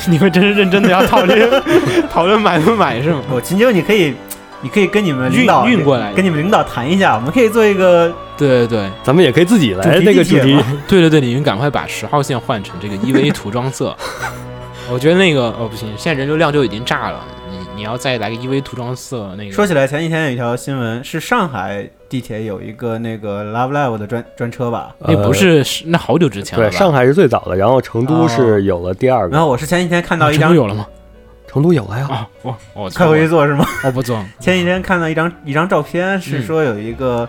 [0.08, 1.62] 你们真是认真的要讨论
[2.10, 3.22] 讨论买不买是吗？
[3.30, 4.14] 我秦九，你可以，
[4.62, 13.96] 你可以跟你们领导运运过来跟你们领导谈一下，我们可以做一个对对对咱们也可以自己来那个主题对对对，你们赶快把十号线换成这个 EV 涂装色。
[14.90, 19.50] 我觉得那个哦不行，现在人流量就已经炸了，你你要再来个 EV 涂装色那个。
[19.50, 24.94] 说起来，前几天有一条新闻，是上海地铁有一个那个 Love Live 的专专车吧。
[25.00, 30.86] 那不是是那好久之前了对，上海是最早的，然后成都哦是有了第二个，然后我是前几天看到一张成都，有了吗？
[31.56, 33.64] 成都有了呀，啊，我我快回去做是吗？
[33.82, 37.26] 我不做， 前几天看到一张一张照片，是说有一个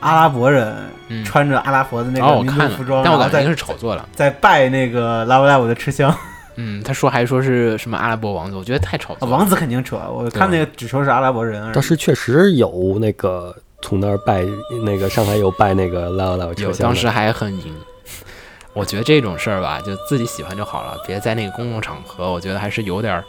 [0.00, 0.76] 阿拉伯人
[1.08, 4.06] 嗯，穿着阿拉伯的那哦个民我看服装，，但我感觉是炒作了。
[4.12, 6.14] 在拜那个 Love Live 的吃香。
[6.56, 9.34] 嗯，他说还说是什么阿拉伯王子，我觉得太炒作了。
[9.34, 11.72] 啊王子肯定扯，我看那个只说是阿拉伯人而已。
[11.72, 14.44] 但是确实有那个从那儿拜
[14.84, 17.74] 那个上海有拜那个 Love Love 车厢，当时还很赢。
[18.74, 23.24] 我觉得这种事儿吧，就自己喜欢就好了，别在那个公共场合，我觉得还是有点儿，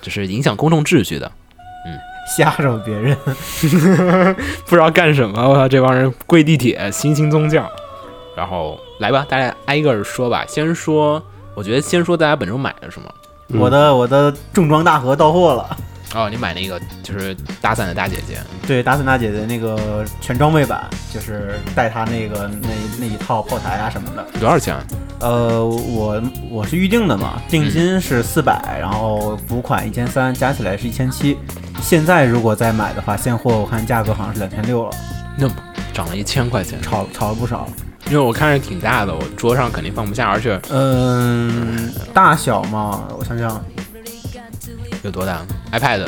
[0.00, 1.30] 就是影响公众秩序的。
[1.86, 1.98] 嗯
[2.36, 3.16] 吓着别人，
[4.66, 7.66] 不知道干什么，我操，这帮人跪地铁，新兴宗教。
[8.36, 10.44] 然后来吧，大家挨个儿说吧。
[10.46, 11.22] 先说，
[11.54, 13.08] 我觉得先说大家本周买了什么。
[13.48, 15.74] 嗯我的我的重装大盒到货了。
[16.14, 22.68] 哦，你买那个就是打伞的大姐姐，对，打伞大姐姐那个全装备版，就是带她那个那
[22.98, 24.24] 那一套炮台啊什么的。
[24.40, 24.74] 多少钱？
[25.20, 31.36] 呃，我我是预定的嘛，定金是四百、然后补款一千三，加起来是一千七。
[31.82, 34.90] 现在如果再买的话，现货我看价格好像是两千六了，
[35.36, 35.54] 那么
[35.92, 37.68] 涨了一千块钱，炒炒了不少。
[38.06, 43.62] 因为我看着挺大的，我桌上肯定放不下，而且嗯，大小嘛，我想想，
[45.08, 45.40] 有多大
[45.72, 46.06] ？iPad，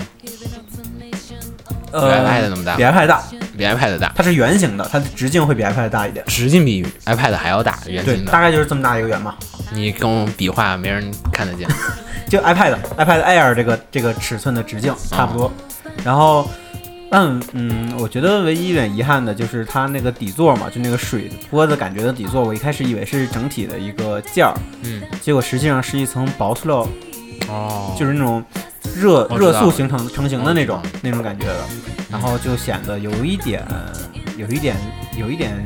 [1.90, 3.22] 呃，iPad 那么大比，iPad 大，
[3.56, 6.24] 比 iPad 大，它是圆形的，它的直径会比 iPad 大一点。
[6.26, 8.30] 直径比 iPad 还要大，圆对，形的。
[8.30, 9.34] 大概就是这么大一个圆嘛。
[9.72, 11.66] 你跟我比划，没人看得见。
[12.28, 15.50] 就 iPad iPad Air 这个这个尺寸的直径差不多。
[16.04, 16.48] 然后，
[17.10, 26.86] 嗯嗯，我觉得唯一有点遗憾的就是它那个底座嘛，就那个水波的感觉的底座，我一开始以为是整体的一个件儿，嗯，结果实际上是一层薄塑料，
[27.50, 28.42] 哦就是那种
[28.96, 31.64] 热热塑形成成型的那种那种感觉的，
[32.10, 33.64] 然后就显得有一点
[34.36, 34.76] 有一点
[35.16, 35.56] 有一点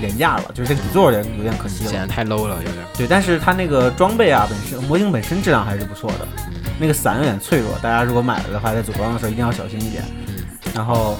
[0.00, 2.00] 廉价了，就是这个底座有点有点可惜了显。
[2.00, 2.84] 得太 low 了，有点。
[2.96, 6.26] 对，但是它那个装备啊，本身模型本身质量还是不错的。
[6.46, 10.02] 嗯那个伞有点脆弱，大家如果买了的话，在组装的时候一定要小心一点。
[10.26, 10.34] 嗯，
[10.74, 11.16] 然后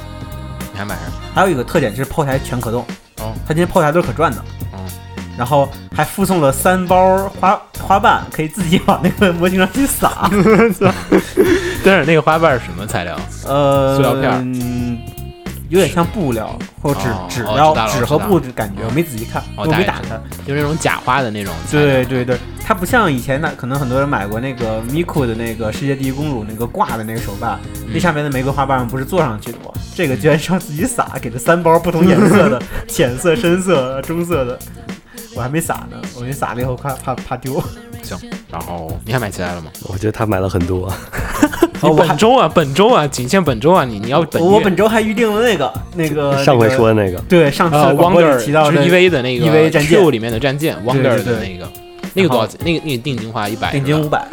[0.72, 1.02] 你还买啥？
[1.32, 2.82] 还有一个特点就是炮台全可动，
[3.18, 4.42] 哦，它这些炮台都是可转的。
[5.32, 10.30] 哦，然后还附送了三包花花瓣，可以自己往那个模型上去撒。
[11.84, 13.18] 但是那个花瓣是什么材料？
[13.46, 15.02] 呃，塑料片
[15.68, 20.20] 有点像布料或者纸哦纸料纸和布的感觉，哦我没仔细看，哦我没打开。
[20.46, 21.54] 就是那种假花的那种。
[21.70, 27.58] 对对对，它不像以前那可能很多人买过那个 Miku 的那个世界第一公主那个挂的那个手办，
[27.90, 29.72] 那上面的玫瑰花瓣不是做上去的吗？
[29.94, 34.58] 这个居然是要自己撒，给了三包不同颜色的， 浅色、深色、棕色的。
[35.34, 37.62] 我还没撒呢，我那撒了以后怕怕怕丢。
[38.02, 38.18] 行。
[38.50, 39.70] 然后你还买其他了吗？
[39.84, 40.92] 我觉得他买了很多，
[41.82, 51.70] 你本周啊，本周啊，仅限本周啊，你你要本月我本周还预定了那个那个上回说的那个，对上次呃广播里，Wonder 提到的 EV 的那个 EV 战舰 Q 里面的战舰对的那个，
[52.12, 52.58] 那个多少钱？
[52.64, 54.26] 那个那个定金花一百，定金五百，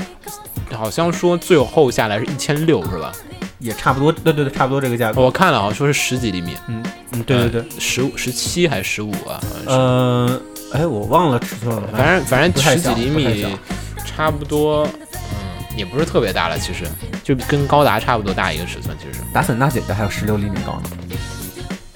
[0.74, 3.12] 好像说最后下来是一千六是吧？
[3.60, 5.22] 也差不多，对对对，差不多这个价格。
[5.22, 9.40] 我看了，好像说是十几厘米，嗯嗯，对对对，十五、十七还是十五啊？
[9.42, 9.70] 好像是。
[9.70, 10.42] 呃，
[10.74, 13.46] 哎，我忘了尺寸了，反正反正十几厘米
[14.06, 16.86] 差不多，嗯，也不是特别大了，其实
[17.24, 20.90] 就跟高达差不多大一个尺寸，其实打伞大姐姐还有十六厘米高呢。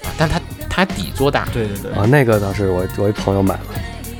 [0.02, 3.60] 啊，但它它底座大，对对对，啊，那个倒是我我一朋友买了，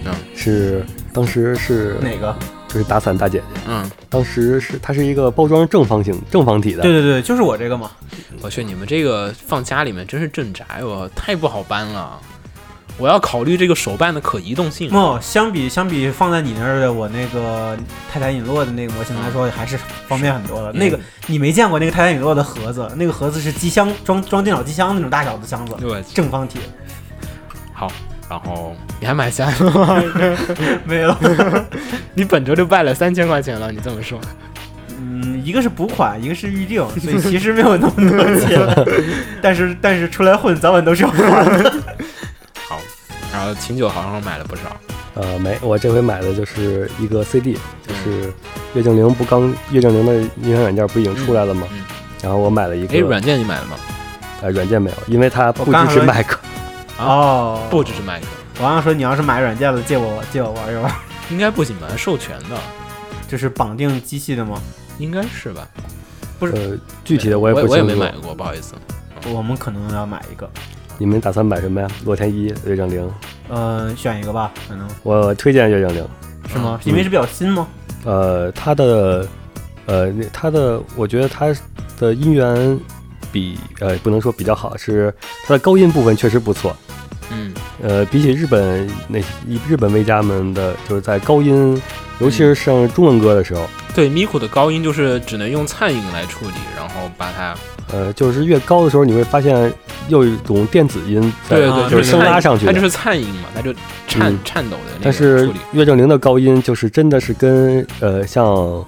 [0.05, 2.35] 嗯是当时是哪个？
[2.69, 7.91] 就是打伞大姐姐，嗯，当时是它是一个包装正方形正方体的，对对对，就是我这个嘛。
[8.43, 12.19] 我去，你们这个放家里面真是镇宅，我太不好搬了。
[12.97, 14.89] 我要考虑这个手办的可移动性。
[14.93, 17.77] 哦，相比相比放在你那儿的我那个
[18.13, 19.77] 泰坦陨落的那个模型来说，还是
[20.07, 20.73] 方便很多的。
[20.73, 26.61] 那个你没见过那个泰坦陨落的盒子，那个盒子是机箱装装电脑机箱那种大小的箱子，对，正方体。
[27.73, 27.91] 好，
[28.31, 30.03] 然后你还买下了吗？
[30.87, 31.15] 没有。
[32.15, 34.21] 你本周就败了三千块钱了，你这么说。
[34.97, 38.61] 嗯，一个是补款，一个是预定，所以其实没有那么多钱。
[39.43, 41.73] 但是但是出来混，早晚都是要还的。
[43.45, 44.63] 好，然后秦九好像买了不少。
[45.15, 48.33] 呃，没，我这回买的就是一个 CD，就是
[48.75, 51.67] 月精灵不刚月精灵的音响软件不已经出来了吗？
[51.71, 51.85] 嗯嗯
[52.23, 53.77] 然后我买了一个哎，个，软件你买了吗？
[54.41, 56.39] 呃，软件没有，因为它不支持麦克。
[56.99, 58.27] 哦，不支持麦克，
[58.57, 60.91] 我刚刚说你要是买软件了，借我借我玩一玩，
[61.29, 61.87] 应该不行吧？
[61.99, 62.59] 授权的，
[63.29, 64.59] 就是绑定机器的吗？
[64.99, 65.69] 应该是吧？
[66.39, 67.83] 不是呃，具体的我也不我也。
[67.83, 68.75] 没买过，不好意思。
[69.33, 70.51] 我们可能要买一个，
[70.99, 71.89] 你们打算买什么呀？
[72.05, 73.11] 洛天依、月正灵，
[73.49, 76.07] 嗯、选一个吧，可能我推荐月正灵。
[76.53, 76.79] 是吗？
[76.85, 77.67] 嗯因为是比较新吗？
[78.05, 79.27] 呃，它的
[79.87, 81.55] 呃，那它的，我觉得它
[81.99, 82.79] 的音源
[83.33, 85.13] 比呃不能说比较好，是
[85.47, 86.77] 它的高音部分确实不错。
[87.31, 87.53] 嗯，
[87.83, 91.81] 呃，比起日本那以日本为家们的，就是在高音，
[92.21, 97.55] 尤其是上中文歌的时候，对，Miku 的高音就是只能用颤音来处理，然后把它，
[97.93, 99.73] 呃，就是越高的时候，你会发现
[100.09, 102.67] 又有一种电子音在，对对，啊就是声拉上去。
[102.67, 103.73] 它就是颤音嘛，它就
[104.07, 105.51] 颤、嗯颤抖的那个但是。
[105.73, 108.85] 岳正林的高音就是真的是跟呃像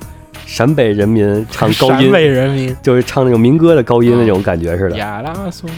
[0.47, 4.97] 陕北人民唱高音陕，北人民就是唱那种民歌的高音那种感觉似的。
[4.97, 5.68] 亚拉松，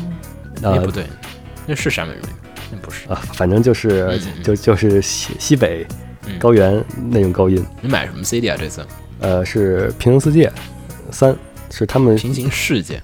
[0.61, 1.05] 呃也不对，
[1.67, 2.48] 那是陕北人民，那
[2.79, 3.09] 不是。
[3.09, 5.87] 啊，反正就是就就是西西北
[6.27, 7.65] 嗯高原那种高音。
[7.81, 8.57] 你买什么 CD 啊？
[8.59, 8.87] 这次？
[9.21, 10.53] 呃，是《平行世界
[11.11, 11.33] 三》，
[11.71, 13.03] 是他们平行世界。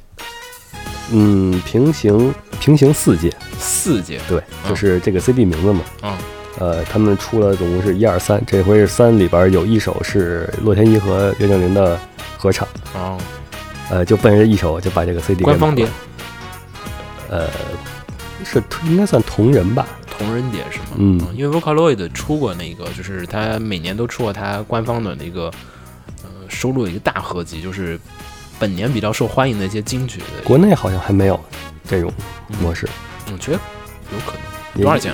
[1.12, 4.70] 嗯平行平行四界，四界，对，嗯。
[4.70, 5.80] 就是这个 CD 名字嘛。
[6.02, 6.16] 嗯。
[6.60, 11.98] 呃，他们出了总共是一二三，这回是三里边有一首是洛天依和岳正林的
[12.38, 13.18] 合唱，哦，
[13.90, 15.84] 呃，就奔着一首就把这个 CD 给官方碟，
[17.28, 17.48] 呃，
[18.44, 19.86] 是应该算同人吧？
[20.16, 20.86] 同人碟是吗？
[20.96, 25.50] 嗯因为 Vocaloid 出过那个，就是他每年都出过他官方的那个
[26.22, 27.98] 呃收录的一个大合集，就是
[28.58, 30.44] 本年比较受欢迎的一些金曲的。
[30.44, 31.40] 国内好像还没有
[31.88, 32.12] 这种
[32.60, 32.88] 模式，
[33.32, 33.58] 我觉得
[34.12, 34.82] 有可能。
[34.82, 35.12] 多少钱？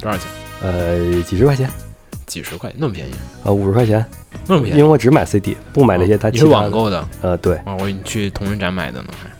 [0.00, 0.26] 多少钱？
[0.62, 1.70] 呃，几十块钱，
[2.26, 3.12] 几十块，那么便宜？
[3.44, 4.04] 呃，五十块钱，
[4.46, 4.78] 那么便宜？
[4.78, 6.46] 因为我只买 CD，不买那些它你是。
[6.46, 7.06] 网购的？
[7.20, 9.08] 呃，对，啊，我以为你去同人展买的呢。
[9.22, 9.30] 还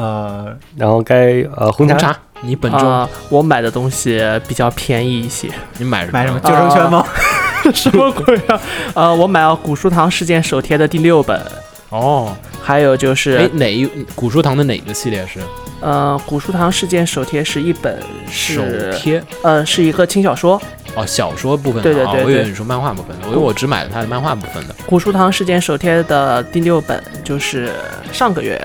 [0.00, 5.48] 呃，然后该呃红茶，红茶，你本周啊、我买的东西比较便宜一些。
[5.78, 6.12] 你买什么？
[6.12, 7.06] 买什么救生圈吗？
[7.74, 8.60] 什么鬼啊？
[8.94, 11.40] 呃，我买了古书堂事件手贴的第六本，
[11.88, 15.40] 哦，还有就是哎，哪一古书堂的哪个系列是
[15.80, 17.98] 呃，古书堂事件手贴是一本
[18.30, 19.22] 手是贴？
[19.42, 20.60] 呃是一个轻小说，
[20.94, 21.82] 哦，小说部分的。
[21.82, 24.74] 对对对对哦我以为你说漫画部分的，我以为我只买了它的漫画部分的。
[24.86, 27.72] 古书堂事件手贴的第六本就是
[28.12, 28.56] 上个月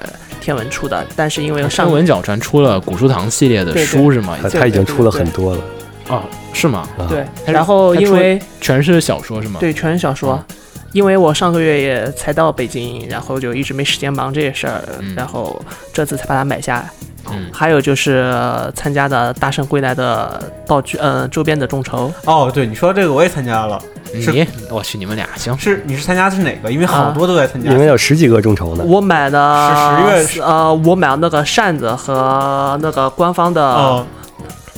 [0.41, 4.35] 天文出的，但是因为上上文角传出了古书堂系列的书是吗？
[4.37, 5.61] 已经它它已经出了很多了
[6.09, 6.85] 哦，是吗？
[6.97, 7.07] 啊。
[7.07, 10.43] 对，然后因为全是小说是吗？，对全是小说。
[10.49, 10.55] 嗯
[10.93, 15.57] 因为我上个月也才到北京，然后就一直没时间忙这些事儿，嗯然后
[15.93, 16.91] 这次才把它买下来。
[17.29, 23.81] 嗯，还有就是呃参加的大圣归来的道具，呃，周边的众筹，哦，对，你说这个我也参加了，
[24.13, 25.57] 你我去，你们俩行。
[25.57, 26.71] 是你是参加的是哪个？
[26.71, 27.71] 因为好啊多都在参加。
[27.71, 28.83] 因为有十几个众筹呢。
[28.85, 34.05] 我买的是10月呃，我买了那个扇子和那个官方的，哦，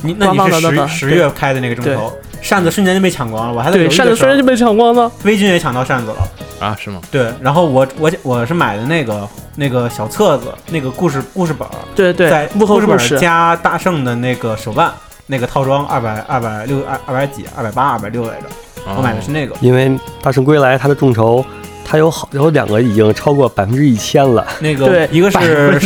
[0.02, 6.16] 你那官方你是的那个十十月开的那个众筹，扇子瞬间就被抢光了，我还在犹对，豫的时候扇子瞬间就被抢光了，微君也抢到扇子了。
[6.58, 7.00] 啊，是吗？
[7.10, 14.92] 对，然后我我我是买的那个那个小册子，那个故事故事本儿，对对在，幕后故事本儿，加大圣的那个手办，
[15.26, 18.46] 那个套装二百二百六二二百几二百八二百六来着，
[18.96, 19.54] 我买的是那个。
[19.60, 19.88] 因为
[20.22, 21.44] 《大圣归来》它的众筹，
[21.84, 24.46] 它有好有两个已经超过百分之一千了。
[24.60, 25.78] 那个对一个是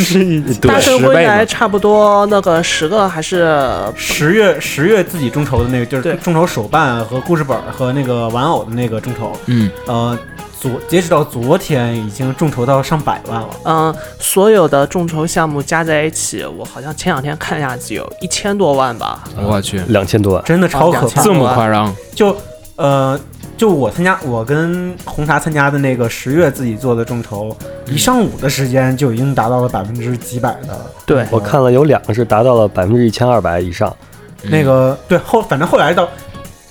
[0.60, 3.58] 对大圣归来差不多那个十个还是
[3.96, 10.16] 十月十月自己众筹的那个，就是众筹手办和故事本儿和那个玩偶的那个众筹，嗯，呃，
[10.60, 13.48] 昨截止到昨天已经众筹到上百万了。
[13.64, 19.22] 嗯，所有的众筹项目加在一起，我好像前两天看下去有一千多万吧。
[19.36, 21.94] 我去，两千多万，真的超可怕这么夸张？
[22.14, 22.36] 就
[22.76, 23.18] 呃，
[23.56, 27.56] 就我参加，我跟红茶参加的那个十月自己做的众筹，
[27.86, 30.78] 一上午的时间就已经达到了百分之几百的。
[31.06, 33.94] 对我看了有两个是达到了百分之一千二百以上，
[34.42, 36.08] 那个对后，反正后来到，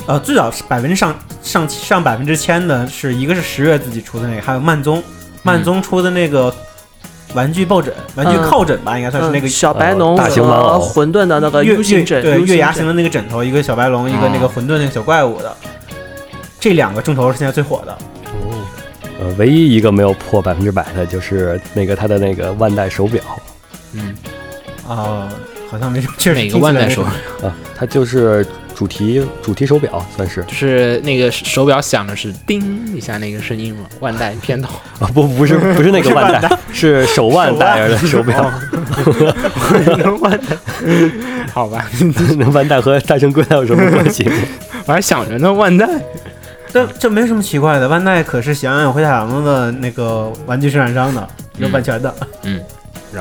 [0.07, 5.03] 呃，最早是百分之上上上百分之千的，是一个是十月自己出的那个，还有慢宗，
[5.43, 6.53] 慢宗出的那个
[7.33, 15.55] 玩具抱枕、玩具靠枕吧，应该算是那个嗯小白龙呃大型玩和偶混沌的那个月月枕，对月牙形的那个枕头，一个小白龙，一个那个混沌那个小怪物的，
[16.57, 17.91] 这两个众筹是现在最火的。
[17.91, 18.65] 哦。
[19.19, 23.21] 呃，唯一一个没有破百分之百的就是那个他的那个万代手表
[23.93, 24.15] 嗯，
[24.87, 25.27] 啊、
[25.69, 27.49] 好像没什么，确实哪个万代手表？
[27.49, 28.45] 啊，它就是
[28.77, 32.61] 主题主题手表算是就是那个手表响的是叮
[32.95, 34.69] 一下那个声音嘛，万代片头。
[35.03, 38.53] 啊，不不是不是那个万代，是手腕戴着的手表，
[40.21, 40.55] 万代，
[41.51, 41.89] 好吧，
[42.37, 44.29] 那万代和大圣归来有什么关系？
[44.85, 45.89] 我还想着呢，万代。
[46.71, 52.13] 这这没什么奇怪的，万代可是喜羊羊与灰太狼的那个玩具生产商的，有版权的。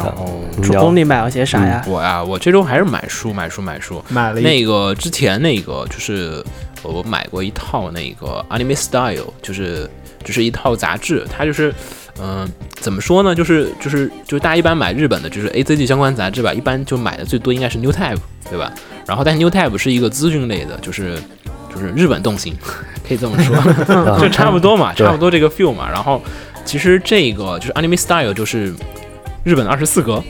[0.04, 1.82] 然后主攻你买了些啥呀？
[1.86, 4.02] 我呀，我这周还是买书，买书，买书。
[4.08, 6.44] 买了那个之前那个就是
[6.82, 9.88] 我买过一套那个 Anime Style，就是
[10.24, 11.74] 就是一套杂志，它就是
[12.18, 12.48] 嗯、
[12.80, 13.34] 怎么说呢？
[13.34, 18.18] 就是就是就是大家一般买日本的就是 A C G 相关杂志吧，一般就买的最多应该是 New Type，
[18.48, 18.72] 对吧？
[19.06, 21.18] 然后但是 New Type 是一个资讯类的，就是
[21.72, 22.56] 就是日本动心，
[23.06, 23.54] 可以这么说。
[24.10, 25.86] 啊就差不多嘛，差不多这个 feel 嘛。
[25.90, 26.22] 然后
[26.64, 28.72] 其实这个就是 Anime Style，就是
[29.46, 30.22] 日本的二十四格，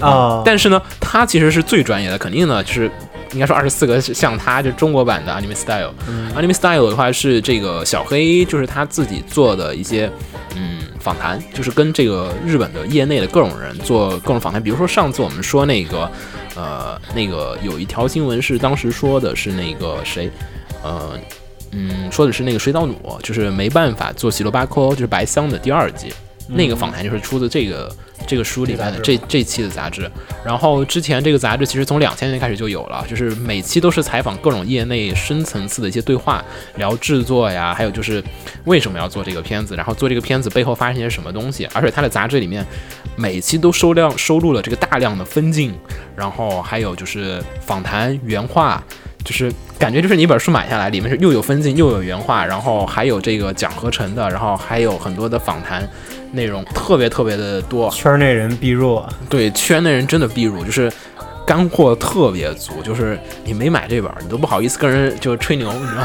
[0.00, 2.90] 啊，但是呢，他其实是最专业的，肯定呢就是。
[3.32, 5.94] 应该说二十四格是像他，就中国版的 Anime Style。
[6.34, 10.10] Anime Style 的话是这个小黑，就是他自己做的一些
[10.56, 14.60] 嗯访谈，就是跟这个日本的业内的各种人做各种访谈。
[14.60, 16.10] 比如说上次我们说那个
[16.56, 20.28] 呃那个有一条新闻是当时说的是那个谁
[20.82, 21.16] 呃
[21.70, 26.12] 嗯说的是那个水岛努，就是没办法做喜罗巴科，就是白香的第二季。
[26.48, 27.88] 那个访谈就是出自这个
[28.26, 30.10] 这个书里面的这这期的杂志，
[30.44, 36.44] 然后之前这个杂志其实从两千年开始就有了，就是每期都是采访各种业内深层次的一些对话，
[36.76, 38.22] 聊制作呀，还有就是
[38.64, 42.64] 为什么要做这个片子，然后做这个片子背后发生些什么东西，而且它的杂志里面
[43.16, 45.74] 每期都收量收录了这个大量的分镜，
[46.14, 48.82] 然后还有就是访谈原话。
[49.22, 55.86] 就是感觉就是你一本书买下来，里面是又有分镜又有原画，然后还有这个讲合成的，然后还有很多的访谈
[56.32, 57.90] 内容，特别特别的多。
[57.90, 60.92] 圈内人必入，对，圈内人真的必入，就是
[61.46, 66.02] 干货特别足，就是你没买这本，你都不好意思跟人就吹牛，你知道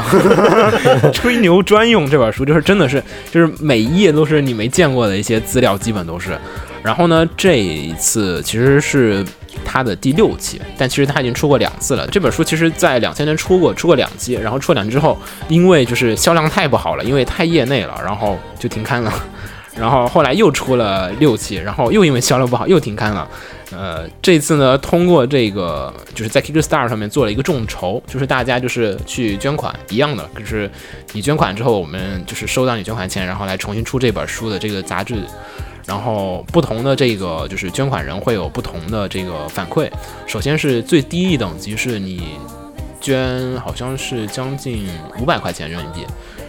[1.02, 1.10] 吗？
[1.14, 6.36] 吹牛专用这本书，就是真的是，就是每一页都是你没见过的一些资料，基本都是。
[6.82, 9.24] 然后呢，这一次其实是
[9.64, 12.06] 它的第六期，但其实它已经出过两次了。
[12.08, 15.18] 这本书其实在两千年出过，出过两期，然后出了两期之后，
[15.48, 19.12] 因为就是销量太不好了，因为太业内了，然后就停刊了。
[19.78, 23.28] 然后后来又出了六期，然后又因为销量不好又停刊了。
[23.72, 30.70] 呃，这次呢，通过这个就是在 Kickstarter 上面做了一个众筹，就是大家就是去捐款一样的，就是
[31.12, 35.16] 你捐款之后，我们就是收到你捐款钱，然后来重新出这本书的这个杂志。
[35.84, 39.88] 然后不同的这个就是捐款人会有不同的这个反馈。
[40.26, 42.38] 首先是最低一等级是你
[43.00, 44.88] 捐好像是将近
[45.20, 46.04] 五百块钱人民币，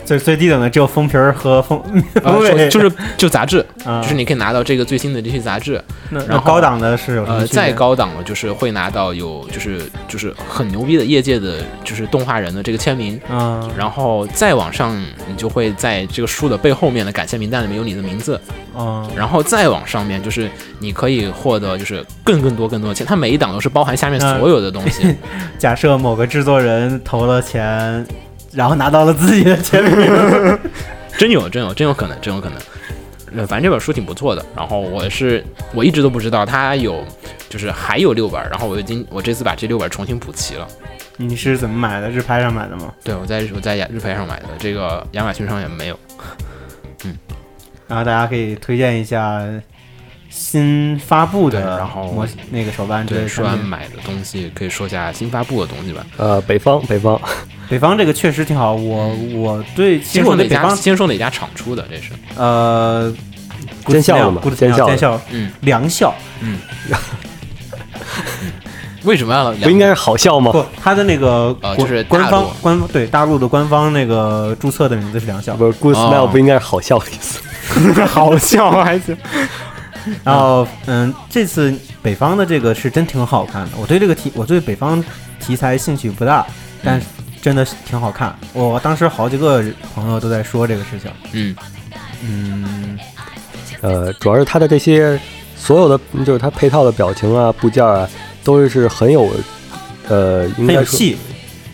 [0.08, 1.84] 最最低等的只有封皮儿和封，
[2.24, 2.40] 呃，
[2.70, 5.82] 就就是就杂志，啊就是你可以拿到这个最新的这些杂志。
[6.10, 14.96] 然后高档的是有什么呃，再高档的就是会拿到有就是就是很牛逼的业界的就是动画人的这个签名，啊然后再往上
[15.28, 18.40] 你就会在这个书的背后面的感谢名单里面有你的名字，
[18.74, 20.50] 啊然后再往上面就是
[20.80, 25.14] 你可以获得就是更更多更多的钱，它每一档都是包含下面嗯所有的东西。
[25.60, 28.06] 假设某个制作人投了钱，
[28.58, 30.60] 然后拿到了自己的签名，
[31.16, 32.58] 真有，真有，真有可能，真有可能。
[33.36, 34.44] 呃，反正这本书挺不错的。
[34.56, 35.46] 然后我是
[35.76, 37.06] 我一直都不知道它有，
[37.50, 38.50] 就是还有六本儿。
[38.50, 40.68] 然后我已经我这次把这六本儿重新补齐了。
[41.18, 42.10] 你是怎么买的？
[42.10, 42.92] 日拍上买的吗？
[43.04, 46.00] 对，我在我在亚日拍上买的，这个亚马逊上也没有。
[47.06, 47.16] 嗯
[47.88, 49.40] 然后大家可以推荐一下
[50.30, 53.30] 新发布的，然后模那个手办之类对，的。
[53.30, 56.06] 说完买的东西，可以说一下新发布的东西吧。
[56.18, 57.20] 呃，北方北方
[57.70, 60.50] 北方这个确实挺好，我我对其先说哪家？
[60.50, 61.86] 实我对北方先说哪家厂出的？
[61.90, 63.14] 这是呃
[63.88, 66.14] 见效的嘛顾见效的见效，嗯，良效
[69.04, 70.52] 为什么要不应该是好笑吗？
[70.52, 77.40] 不，它的那个呃就是官方官方对大陆的官方那个注册的名字是良效，不是 good 哦 smile 不应该是好笑的意思。
[78.08, 79.16] 好笑还行。
[80.24, 83.72] 然后，嗯，这次北方的这个是真挺好看的。
[83.80, 85.04] 我对这个题，我对北方
[85.40, 86.46] 题材兴趣不大，
[86.84, 87.02] 但
[87.42, 88.36] 真的挺好看。
[88.54, 91.12] 我当时好几个朋友都在说这个事情。
[91.34, 91.56] 嗯，
[92.24, 93.00] 嗯，
[93.82, 95.20] 呃，主要是他的这些
[95.56, 98.08] 所有的，就是他配套的表情啊、部件啊，
[98.44, 99.30] 都是很有，
[100.08, 101.18] 呃，应该说很有戏，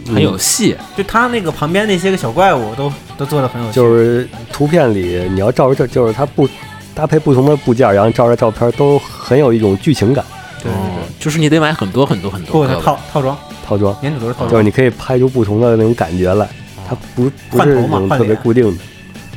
[0.08, 0.78] 很有戏。
[0.98, 3.76] 就他那个旁边那些个小怪物都都做的很有戏。
[3.76, 6.48] 就是图片里你要照着这，就是他不
[6.96, 10.24] 搭配不同的部件，然后照着照片都很有一种剧情感。
[10.62, 14.52] 对对哦对，就是你得买很多很多很多套套装，套装粘土都是套装。
[14.52, 16.48] 就是你可以拍出不同的那种感觉来，
[16.88, 18.84] 它不不是那种特别固定的。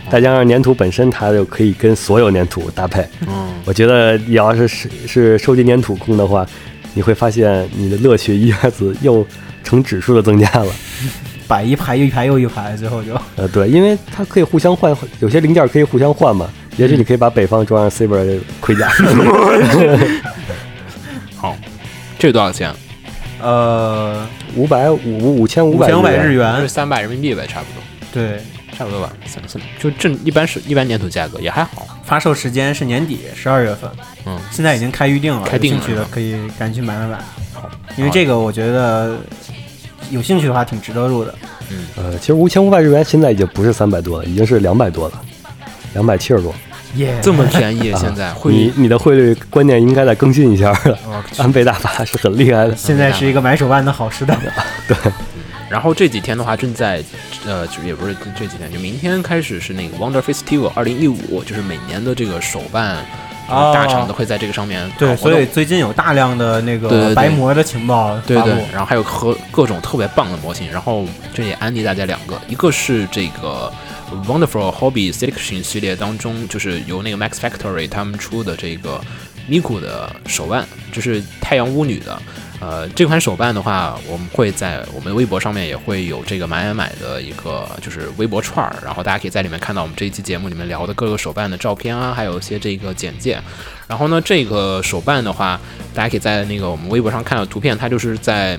[0.09, 3.04] 再加上粘土本身，它就可以跟所有粘土搭配。
[3.26, 6.46] 嗯，我觉得你要是是是收集粘土控的话，
[6.94, 9.26] 你会发现你的乐趣一下子又
[9.64, 10.66] 成指数的增加了。
[11.48, 16.48] 摆一排又一排又一排，最后就呃，对，因为它可以互相换，有些零件可以互相换嘛。
[16.77, 18.89] 也许你可以把北方装上 Saber 的盔甲。
[21.37, 21.57] 好，
[22.18, 22.72] 这多少钱？
[23.43, 28.41] 呃五百五五千五百五千五百日是元，三百人民币呗，差不多，对，
[28.77, 31.87] 差不多吧，三三就正一般是一般粘土价格也还好。
[32.03, 33.91] 发售时间是年底十二月份，
[34.24, 37.18] 嗯，现在已经开预定了，开定了有兴趣的可以赶紧买买买。
[37.53, 37.68] 好，
[37.99, 39.18] 因为这个我觉得
[40.11, 41.35] 有兴趣的话挺值得入的。
[41.70, 45.20] 嗯呃，其实五千五百日元现在已经不是三百多了，已经是两百多了，
[45.93, 46.55] 两百七十多。
[46.95, 50.99] 耶，这么便宜， 啊现在汇率你你的汇率观念应该再更新一下了。
[51.37, 52.74] 安倍大法是很厉害的。
[52.76, 54.39] 现在是一个买手办的好时代。
[54.89, 54.97] 对
[55.68, 57.03] 然后这几天的话，正在
[57.45, 62.97] 呃，就也不是这几天，就明天开始是那个 Wonder Festival 二零一五，就是每年的这个手办、
[63.49, 73.72] 呃哦大厂都会在这个上面搞对，所以最近有大量的那个白膜的情报对对发布，，然后还有和各种特别棒的模型，然后这也安利大家两个，一个是这个
[74.26, 79.00] Wonderful Hobby Selection 系列当中，就是由那个 Max Factory 他们出的这个
[79.48, 82.20] Miku 的手办，就是太阳巫女的。
[82.59, 93.38] 呃，这款手办的话，我们会在我们微博上面也会有这个买买买的一个就是微博串儿，然后大家可以在里面看到我们这一期节目里面聊的各个手办的照片啊，还有一些这个简介。
[93.86, 95.61] 然后呢，这个手办的话，
[95.92, 98.59] 大家可以在那个我们微博上看到图片，它就是在，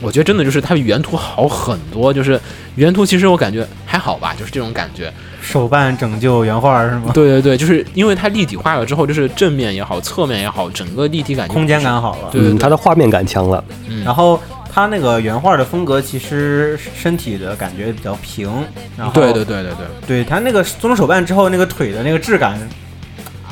[0.00, 2.40] 我觉得真的就是它比原图好很多，就是
[2.76, 5.12] 原图其实我感觉还好吧，就是这种感觉。
[5.40, 7.10] 手办拯救原画是吗？
[7.12, 12.30] 对对对，就是因为它立体化了之后，就是正面也好，侧面也好，整个立体感空间感好了。
[12.32, 13.62] 嗯，对它的画面感强了。
[13.88, 14.40] 嗯，然后
[14.72, 18.48] 它那个原画的风格其实身体的感觉比较平，
[18.96, 22.56] 然后对对对对对，对它那个做成手办之后，那个腿的那个质感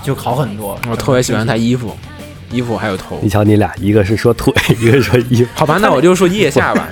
[0.02, 0.78] 就好很多。
[0.88, 1.94] 我特别喜欢它衣服，
[2.50, 3.28] 衣服还有头你。
[3.28, 5.48] 瞧你俩，一个是说腿，一个是说衣服。
[5.54, 6.86] 好吧，那我就说腋下吧。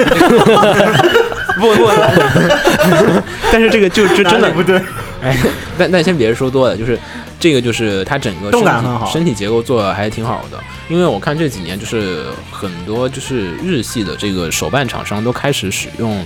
[1.59, 1.90] 不 不，
[3.50, 4.80] 但是这个就就真的不对，
[5.20, 5.36] 哎，
[5.76, 6.96] 但但先别说多了，就是
[7.40, 10.59] 这个就是它整个动感很好身体结构做的还挺好的。
[10.88, 16.24] 因为我看这几年就是很多就是日系的这个手办厂商都开始使用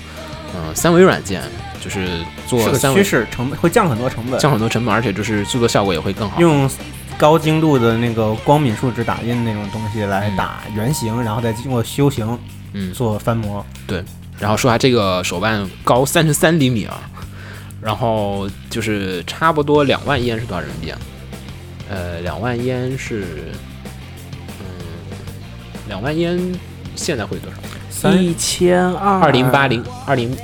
[0.54, 1.40] 嗯、三维软件，
[1.82, 4.38] 就是是做三维个趋势，成本会降很多成本。
[4.38, 6.38] 降很多成本，而且就是制作效果也会更好。
[6.38, 6.68] 用
[7.22, 12.36] 高精度的那个光敏树脂打印那种东西来打原型，然后再经过修形
[12.72, 13.64] 嗯，做翻模。
[13.86, 14.02] 对
[14.40, 17.00] 然后说下这个手办高三十三厘米啊，
[17.80, 20.98] 然后就是差不多两万烟是多少人民币啊？
[21.88, 23.24] 呃，两万烟是，
[24.58, 24.64] 嗯，
[25.86, 26.36] 两万烟
[26.96, 27.48] 现在会多
[28.00, 28.10] 少？
[28.10, 30.36] 一千二二零八零二零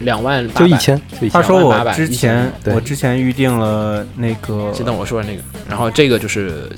[0.00, 0.66] 两万八百。
[0.68, 1.00] 就一千。
[1.30, 6.70] 他说我之前我之前预定了那个先等我说完那个，然后这个就是，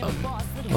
[0.00, 0.08] 嗯，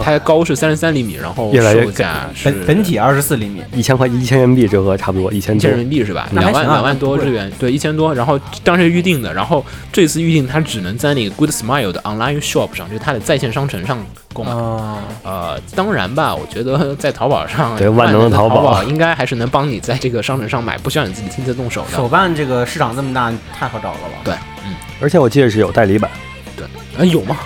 [0.04, 5.80] 它高是三十三厘米，然后越来越售价是本本体二十四厘米，一千块一千人民币折合差不多一千多一千人。
[5.80, 6.28] 民币是吧？
[6.32, 8.14] 两万两万多日元，对，一千多。
[8.14, 13.98] 然后当时预定的，然后这次预定它只能在那个 Good Smile 的 online shop 上，就是它的在线商城上
[14.34, 14.52] 购买。
[14.52, 21.98] 啊，呃，当然吧，我觉得在淘宝上，对万能的淘淘宝应该还是能帮你在这个商城上买，不需要你自己亲自动手的。
[21.98, 24.18] 手办这个市场这么大，太好找了吧？
[24.24, 24.34] 对，
[24.66, 26.10] 嗯，而且我记得是有代理版，
[26.56, 26.66] 对
[26.98, 27.38] 哎，有吗？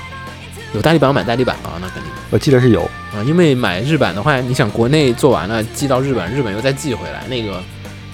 [0.73, 2.11] 有代理版，我买代理版啊，那肯定。
[2.31, 2.83] 我记得是有。
[3.13, 7.61] 啊，因为买日版的话，你想国内做完了寄到日本，日本又再寄回来，那个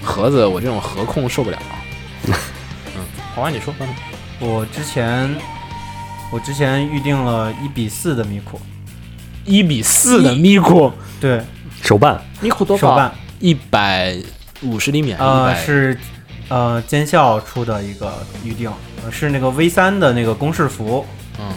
[0.02, 1.58] 盒子我这种盒控受不了。
[2.28, 3.04] 嗯，
[3.36, 3.86] 好吧，你说吧。
[4.40, 5.34] 我之前
[6.32, 8.60] 我之前预定了一比四的米库，
[9.44, 11.42] 一比四的咪咕，对，
[11.82, 12.90] 手办，你苦多少？
[12.90, 14.16] 手办，一百
[14.62, 15.98] 五十厘米，呃，是
[16.50, 18.72] 呃尖校出的一个预定，
[19.04, 21.06] 呃是那个 V 三的那个公式服，
[21.40, 21.52] 嗯，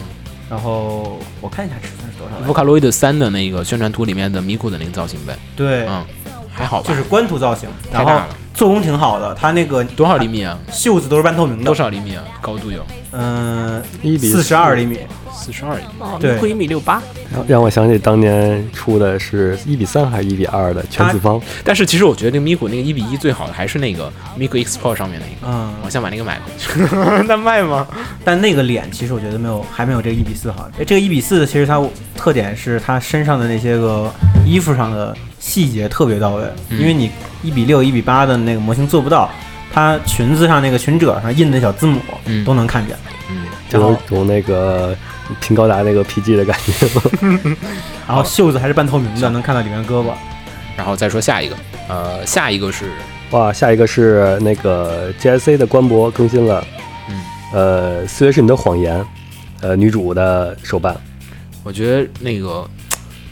[0.49, 6.03] 然后我看一下尺寸是多少福卡洛伊德三的那个宣传图里面的咪咕的那个造型呗，对，嗯，
[6.51, 8.19] 还好吧，就是官图造型，然后
[8.53, 10.57] 做工挺好的，它那个多少厘米啊？
[10.71, 11.75] 袖子都是半透明的，多？
[11.75, 12.23] 少厘米啊？
[12.41, 14.99] 高度有嗯，一比四十二厘米。
[15.31, 15.89] 四十二厘米。
[15.99, 17.01] 哦，对一米六八，
[17.33, 26.69] 让让我想起当年出的是一比三还是一比二的全次方，但是其实我觉得那个咪咕那个一比一最好的还是那个咪咕 Explore 上面那个，嗯，我想把那个买回去。
[27.25, 27.87] 那卖吗？
[28.25, 30.69] 但那个脸其实我觉得没有，还没有这个一比四好。
[30.77, 31.81] 哎这个一比四其实它
[32.17, 34.11] 特点是它身上的那些个
[34.45, 37.09] 衣服上的细节特别到位，嗯因为你
[37.41, 39.31] 一比六、一比八的那个模型做不到，
[39.79, 42.97] 它裙子上那个裙褶上印的小字母嗯都能看见。
[43.29, 44.95] 嗯，就有种那个
[45.39, 46.87] 平高达那个 PG 的感觉。
[48.07, 50.11] 然后袖子还是半透明的，能看到里面胳膊。
[50.75, 51.55] 然后再说下一个，
[51.89, 52.85] 呃，下一个是
[53.31, 56.65] 哇，下一个是那个 GSC 的官博更新了，
[57.09, 57.21] 嗯，
[57.51, 59.05] 呃，四月是你的谎言，
[59.59, 60.95] 呃，女主的手办，
[61.63, 62.65] 我觉得那个，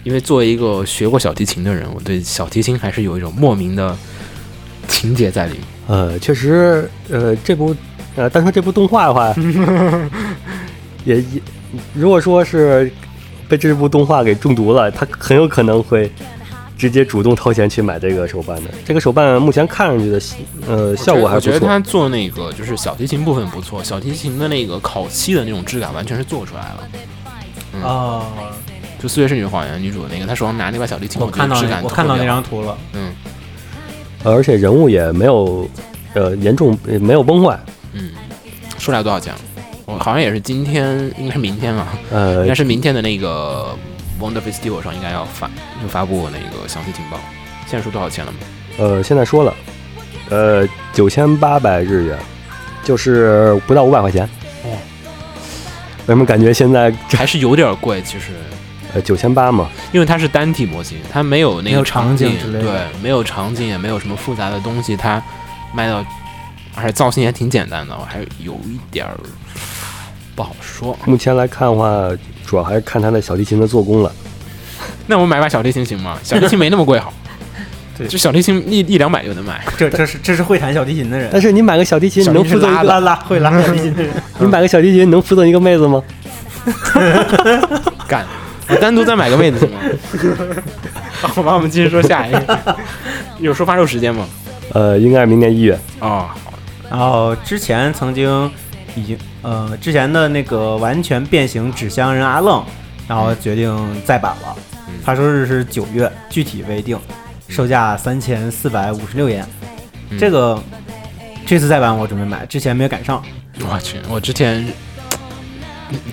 [0.03, 3.97] 因为作为一个学过小提琴的人，我对小提琴还是有一种莫名的
[4.89, 5.61] 情节在里面。
[5.87, 7.75] 呃，确实，呃，这部，
[8.15, 9.33] 呃，单说这部动画的话，
[11.05, 11.41] 也也，
[11.93, 12.91] 如果说是
[13.47, 16.11] 被这部动画给中毒了，他很有可能会
[16.77, 18.69] 直接主动掏钱去买这个手办的。
[18.85, 20.21] 这个手办目前看上去的，
[20.67, 21.51] 呃，效果还不错。
[21.53, 26.87] 我觉得他做那个就是小提琴部分不错，小提琴的那个烤漆的那种质感完全是做出来了。
[27.73, 28.25] 嗯哦，
[28.99, 32.77] 就《四月是女谎言》女主的那个，她手上拿那把小提琴，我看到质感那我看到那张图了。
[32.91, 33.31] 嗯呃
[34.23, 35.69] 而且人物也没有，
[36.13, 37.57] 呃，严重呃没有崩坏。
[37.93, 38.11] 嗯，
[38.77, 39.33] 说来多少钱？
[39.85, 43.73] 我好像也是今天，应该是明天啊，呃应该，是明天的那个
[44.19, 45.49] Wonder Festival 上应该要发
[45.81, 47.17] 就发布那个详细情报。
[47.65, 48.37] 现在说多少钱了吗？
[48.77, 49.55] 呃，现在说了，
[50.29, 52.17] 呃，九千八百日元，
[52.83, 54.25] 就是不到五百块钱。
[54.63, 54.69] 哦，
[56.07, 58.33] 为什么感觉现在还是有点贵，其实，
[58.93, 59.67] 呃九千八嘛？
[59.91, 65.21] 因为它是单体模型，它没有那个景场景之类的对，没有场景，也没有什么复杂的东西，它
[65.73, 66.03] 卖到，
[66.75, 69.11] 而且造型也挺简单的，我还有一点儿
[70.35, 70.97] 不好说。
[71.05, 72.09] 目前来看的话，
[72.45, 74.11] 主要还是看它的小提琴的做工了。
[75.05, 76.17] 那我买把小提琴行吗？
[76.23, 77.13] 小提琴没那么贵， 好。
[77.97, 79.65] 对就小提琴一一两百就能买。
[79.75, 84.13] 这这是这是会弹小提琴的人，但是你买个小提琴，能附赠一个拉拉拉会拉小提琴的人。
[84.37, 86.03] 你买个小提琴能附赠一个妹子吗？
[88.07, 88.23] 干，
[88.69, 89.79] 我单独再买个妹子行吗？
[91.21, 92.77] 好吧，我们继续说下一个。
[93.39, 94.27] 有说发售时间吗？
[94.73, 95.77] 呃，应该是明年一月。
[95.99, 96.27] 哦，
[96.89, 98.51] 然后之前曾经
[98.95, 102.63] 已经呃之前的那个完全变形纸箱人阿愣，
[103.07, 104.55] 然后决定再版了，
[104.87, 106.99] 嗯发售日是九月，具体未定，
[107.47, 109.47] 售价三千四百五十六元。
[110.09, 110.61] 嗯这个
[111.45, 113.23] 这次再版我准备买，之前没有赶上。
[113.61, 114.65] 我去，我之前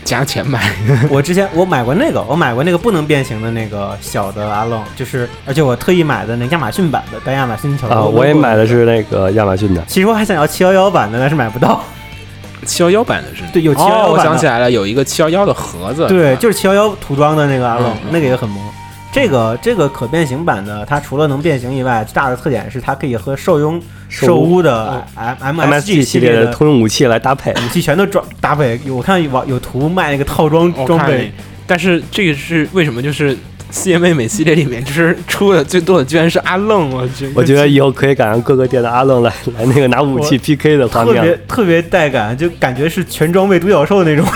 [0.04, 0.70] 加钱买，
[1.08, 8.66] 我之前我买过那个，我买过那个不能变形的那个小的阿龙，就是而且我特意买的那亚马逊版的，带亚马逊球啊我也买的。
[8.66, 9.84] 是那个亚马逊的。
[9.86, 11.82] 其实我还想要七幺幺版的，但是买不到。
[12.64, 18.58] 七幺幺版的是对有711哦，我想起来了，有一个七幺幺的盒子，对，就是七幺幺涂装的那个阿愣嗯，嗯那个也很萌。
[19.14, 28.76] 这个这个可变形版的，它除了能变形以外，最大的特点是它可以和兽佣兽屋的 M M S G MSG 系列列的通用武器来搭配，武器全都装搭配。
[28.88, 31.32] 我看有网有图卖那个套装装备
[31.64, 33.00] 但是这个是为什么？
[33.00, 33.38] 就是
[33.70, 41.40] 四叶妹美系列里面，就是出的最多的居然是阿愣，我觉得我觉得以后可以赶上各个店的阿愣来 来那个拿武器 PK 的画特别面。
[41.46, 44.26] 特别带感，就感觉是全装备独角兽那种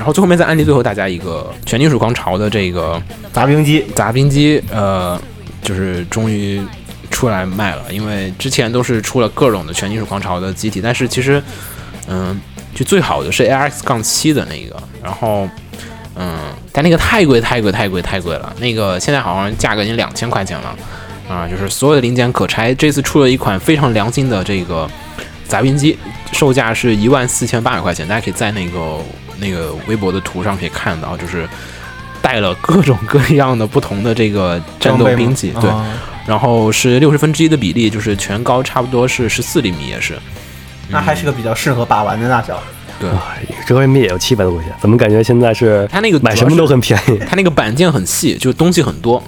[0.00, 2.98] 然后最后面再安利最后大家一个全金属狂潮的这个
[3.34, 3.84] 杂兵机。
[3.94, 5.20] 杂兵机，呃，
[5.60, 6.58] 就是终于
[7.10, 11.42] 出来卖了，因为之前都是出了各种的全金属狂潮的机体，但是其实，
[12.08, 12.40] 嗯，
[12.74, 15.46] 就最好的是 ARX 杠七的那个，然后，
[16.16, 16.38] 嗯，
[16.72, 20.74] 但那个太贵太贵太贵太贵了，那个现在好像价格已经两千块钱了，
[21.28, 24.88] 啊，就是所有的零件可拆，这次出了一款非常良心的这个
[25.50, 25.98] 杂兵机，
[26.32, 28.98] 售价是一万四千八百块钱，大家可以在那个
[29.38, 31.46] 那个微博的图上可以看到，就是
[32.22, 35.84] 带了各种各样的不同的这个战斗兵器，对，啊。
[36.26, 40.16] 然后是六十分之一的比例，就是全高差不多是十四厘米，也是，
[40.88, 42.62] 那还是个比较适合把玩的大小。
[43.00, 43.20] 对，哇，
[43.66, 47.18] 折合人民币也有七百多块钱，怎么感觉现在是它那个买什么都很便宜？
[47.28, 49.20] 它那个板件很细，就东西很多，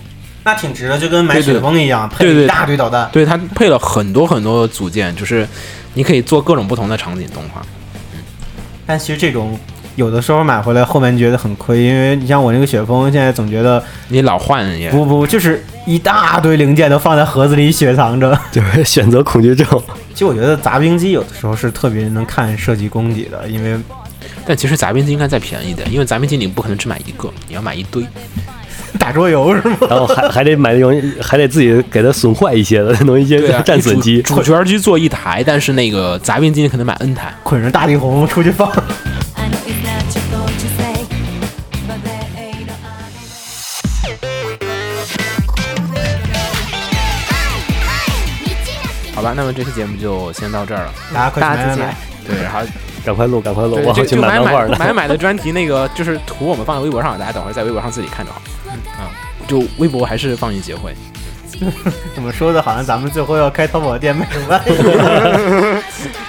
[0.45, 2.41] 那挺值的，就跟买雪崩一样，配对对。
[2.41, 3.09] 了一大堆导弹。
[3.11, 5.49] 对，它配了很多很多组件，就是
[5.95, 7.61] 你可以做各种不同的场景动画。
[8.15, 8.21] 嗯
[8.85, 9.57] 但其实这种
[9.95, 18.37] 有的时候买回来后面觉得很亏，因为你像我那个雪峰，现在总觉得你老换也不不，就是一大堆零件都放在盒子里雪藏着。
[18.51, 19.67] 就是选择恐惧症。
[20.13, 23.79] 其实我觉得杂兵机有的时候是特别能看设计功底的，因为
[24.45, 28.05] 但其实杂兵机应该再便宜点，因为杂兵机你不可能只买一个，你要买一堆。
[29.03, 29.77] 打桌游是吗？
[29.91, 34.23] 然后还还得买那种，还得自己给它损坏一些的，弄一些战损机。
[34.23, 37.35] 主主角机做一台，但是那个杂兵机你可能买 N 台。
[37.43, 38.71] 捆着大力红出去放。
[49.15, 50.93] 好吧，那么这期节目就先到这儿了。
[51.13, 51.99] 大家快大家再见去买买买！
[52.25, 52.61] 对，然后
[53.05, 54.77] 赶快录，赶快录，我好去买漫画呢。
[54.79, 58.41] 买买的专题那个就是图，我们放在微博上，大家等会儿在微博上自己看就好。
[58.69, 59.07] 嗯，
[59.47, 60.95] 就微博还是放映协会。
[62.15, 62.61] 怎么说的？
[62.61, 64.59] 好像咱们最后要开淘宝店卖什么？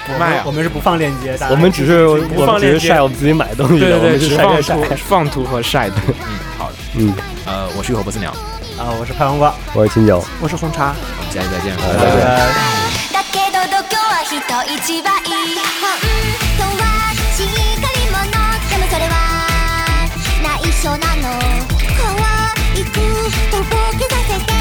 [0.06, 4.56] 不卖啊我们是不放链接，我们只是我们只是放链接晒我们自己买的东西的，对对对，们是只放。
[4.62, 5.96] 图放图和晒图。
[6.08, 6.74] 嗯，好的。
[6.96, 7.12] 嗯，
[7.46, 8.30] 呃，我是浴火不死鸟，
[8.78, 8.94] 啊！
[9.00, 10.94] 我是拍黄瓜，我是秦九，我是红茶。
[11.18, 11.82] 我们下期再见，拜
[16.38, 16.43] 拜
[20.84, 21.22] 内緒なの。
[21.96, 22.04] 可
[22.76, 22.92] 愛く
[23.50, 24.52] とぼけさせて。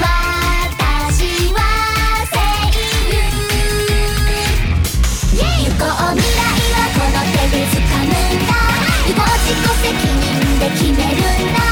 [0.00, 1.58] 私は
[2.32, 2.34] 声
[3.06, 3.22] 優。
[5.36, 6.18] 行こう。
[6.18, 6.40] 未来
[6.72, 8.14] はこの手で掴むん
[8.46, 8.50] だ。
[9.44, 10.22] 自己責任
[10.58, 11.71] で決めるんだ。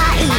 [0.00, 0.37] I.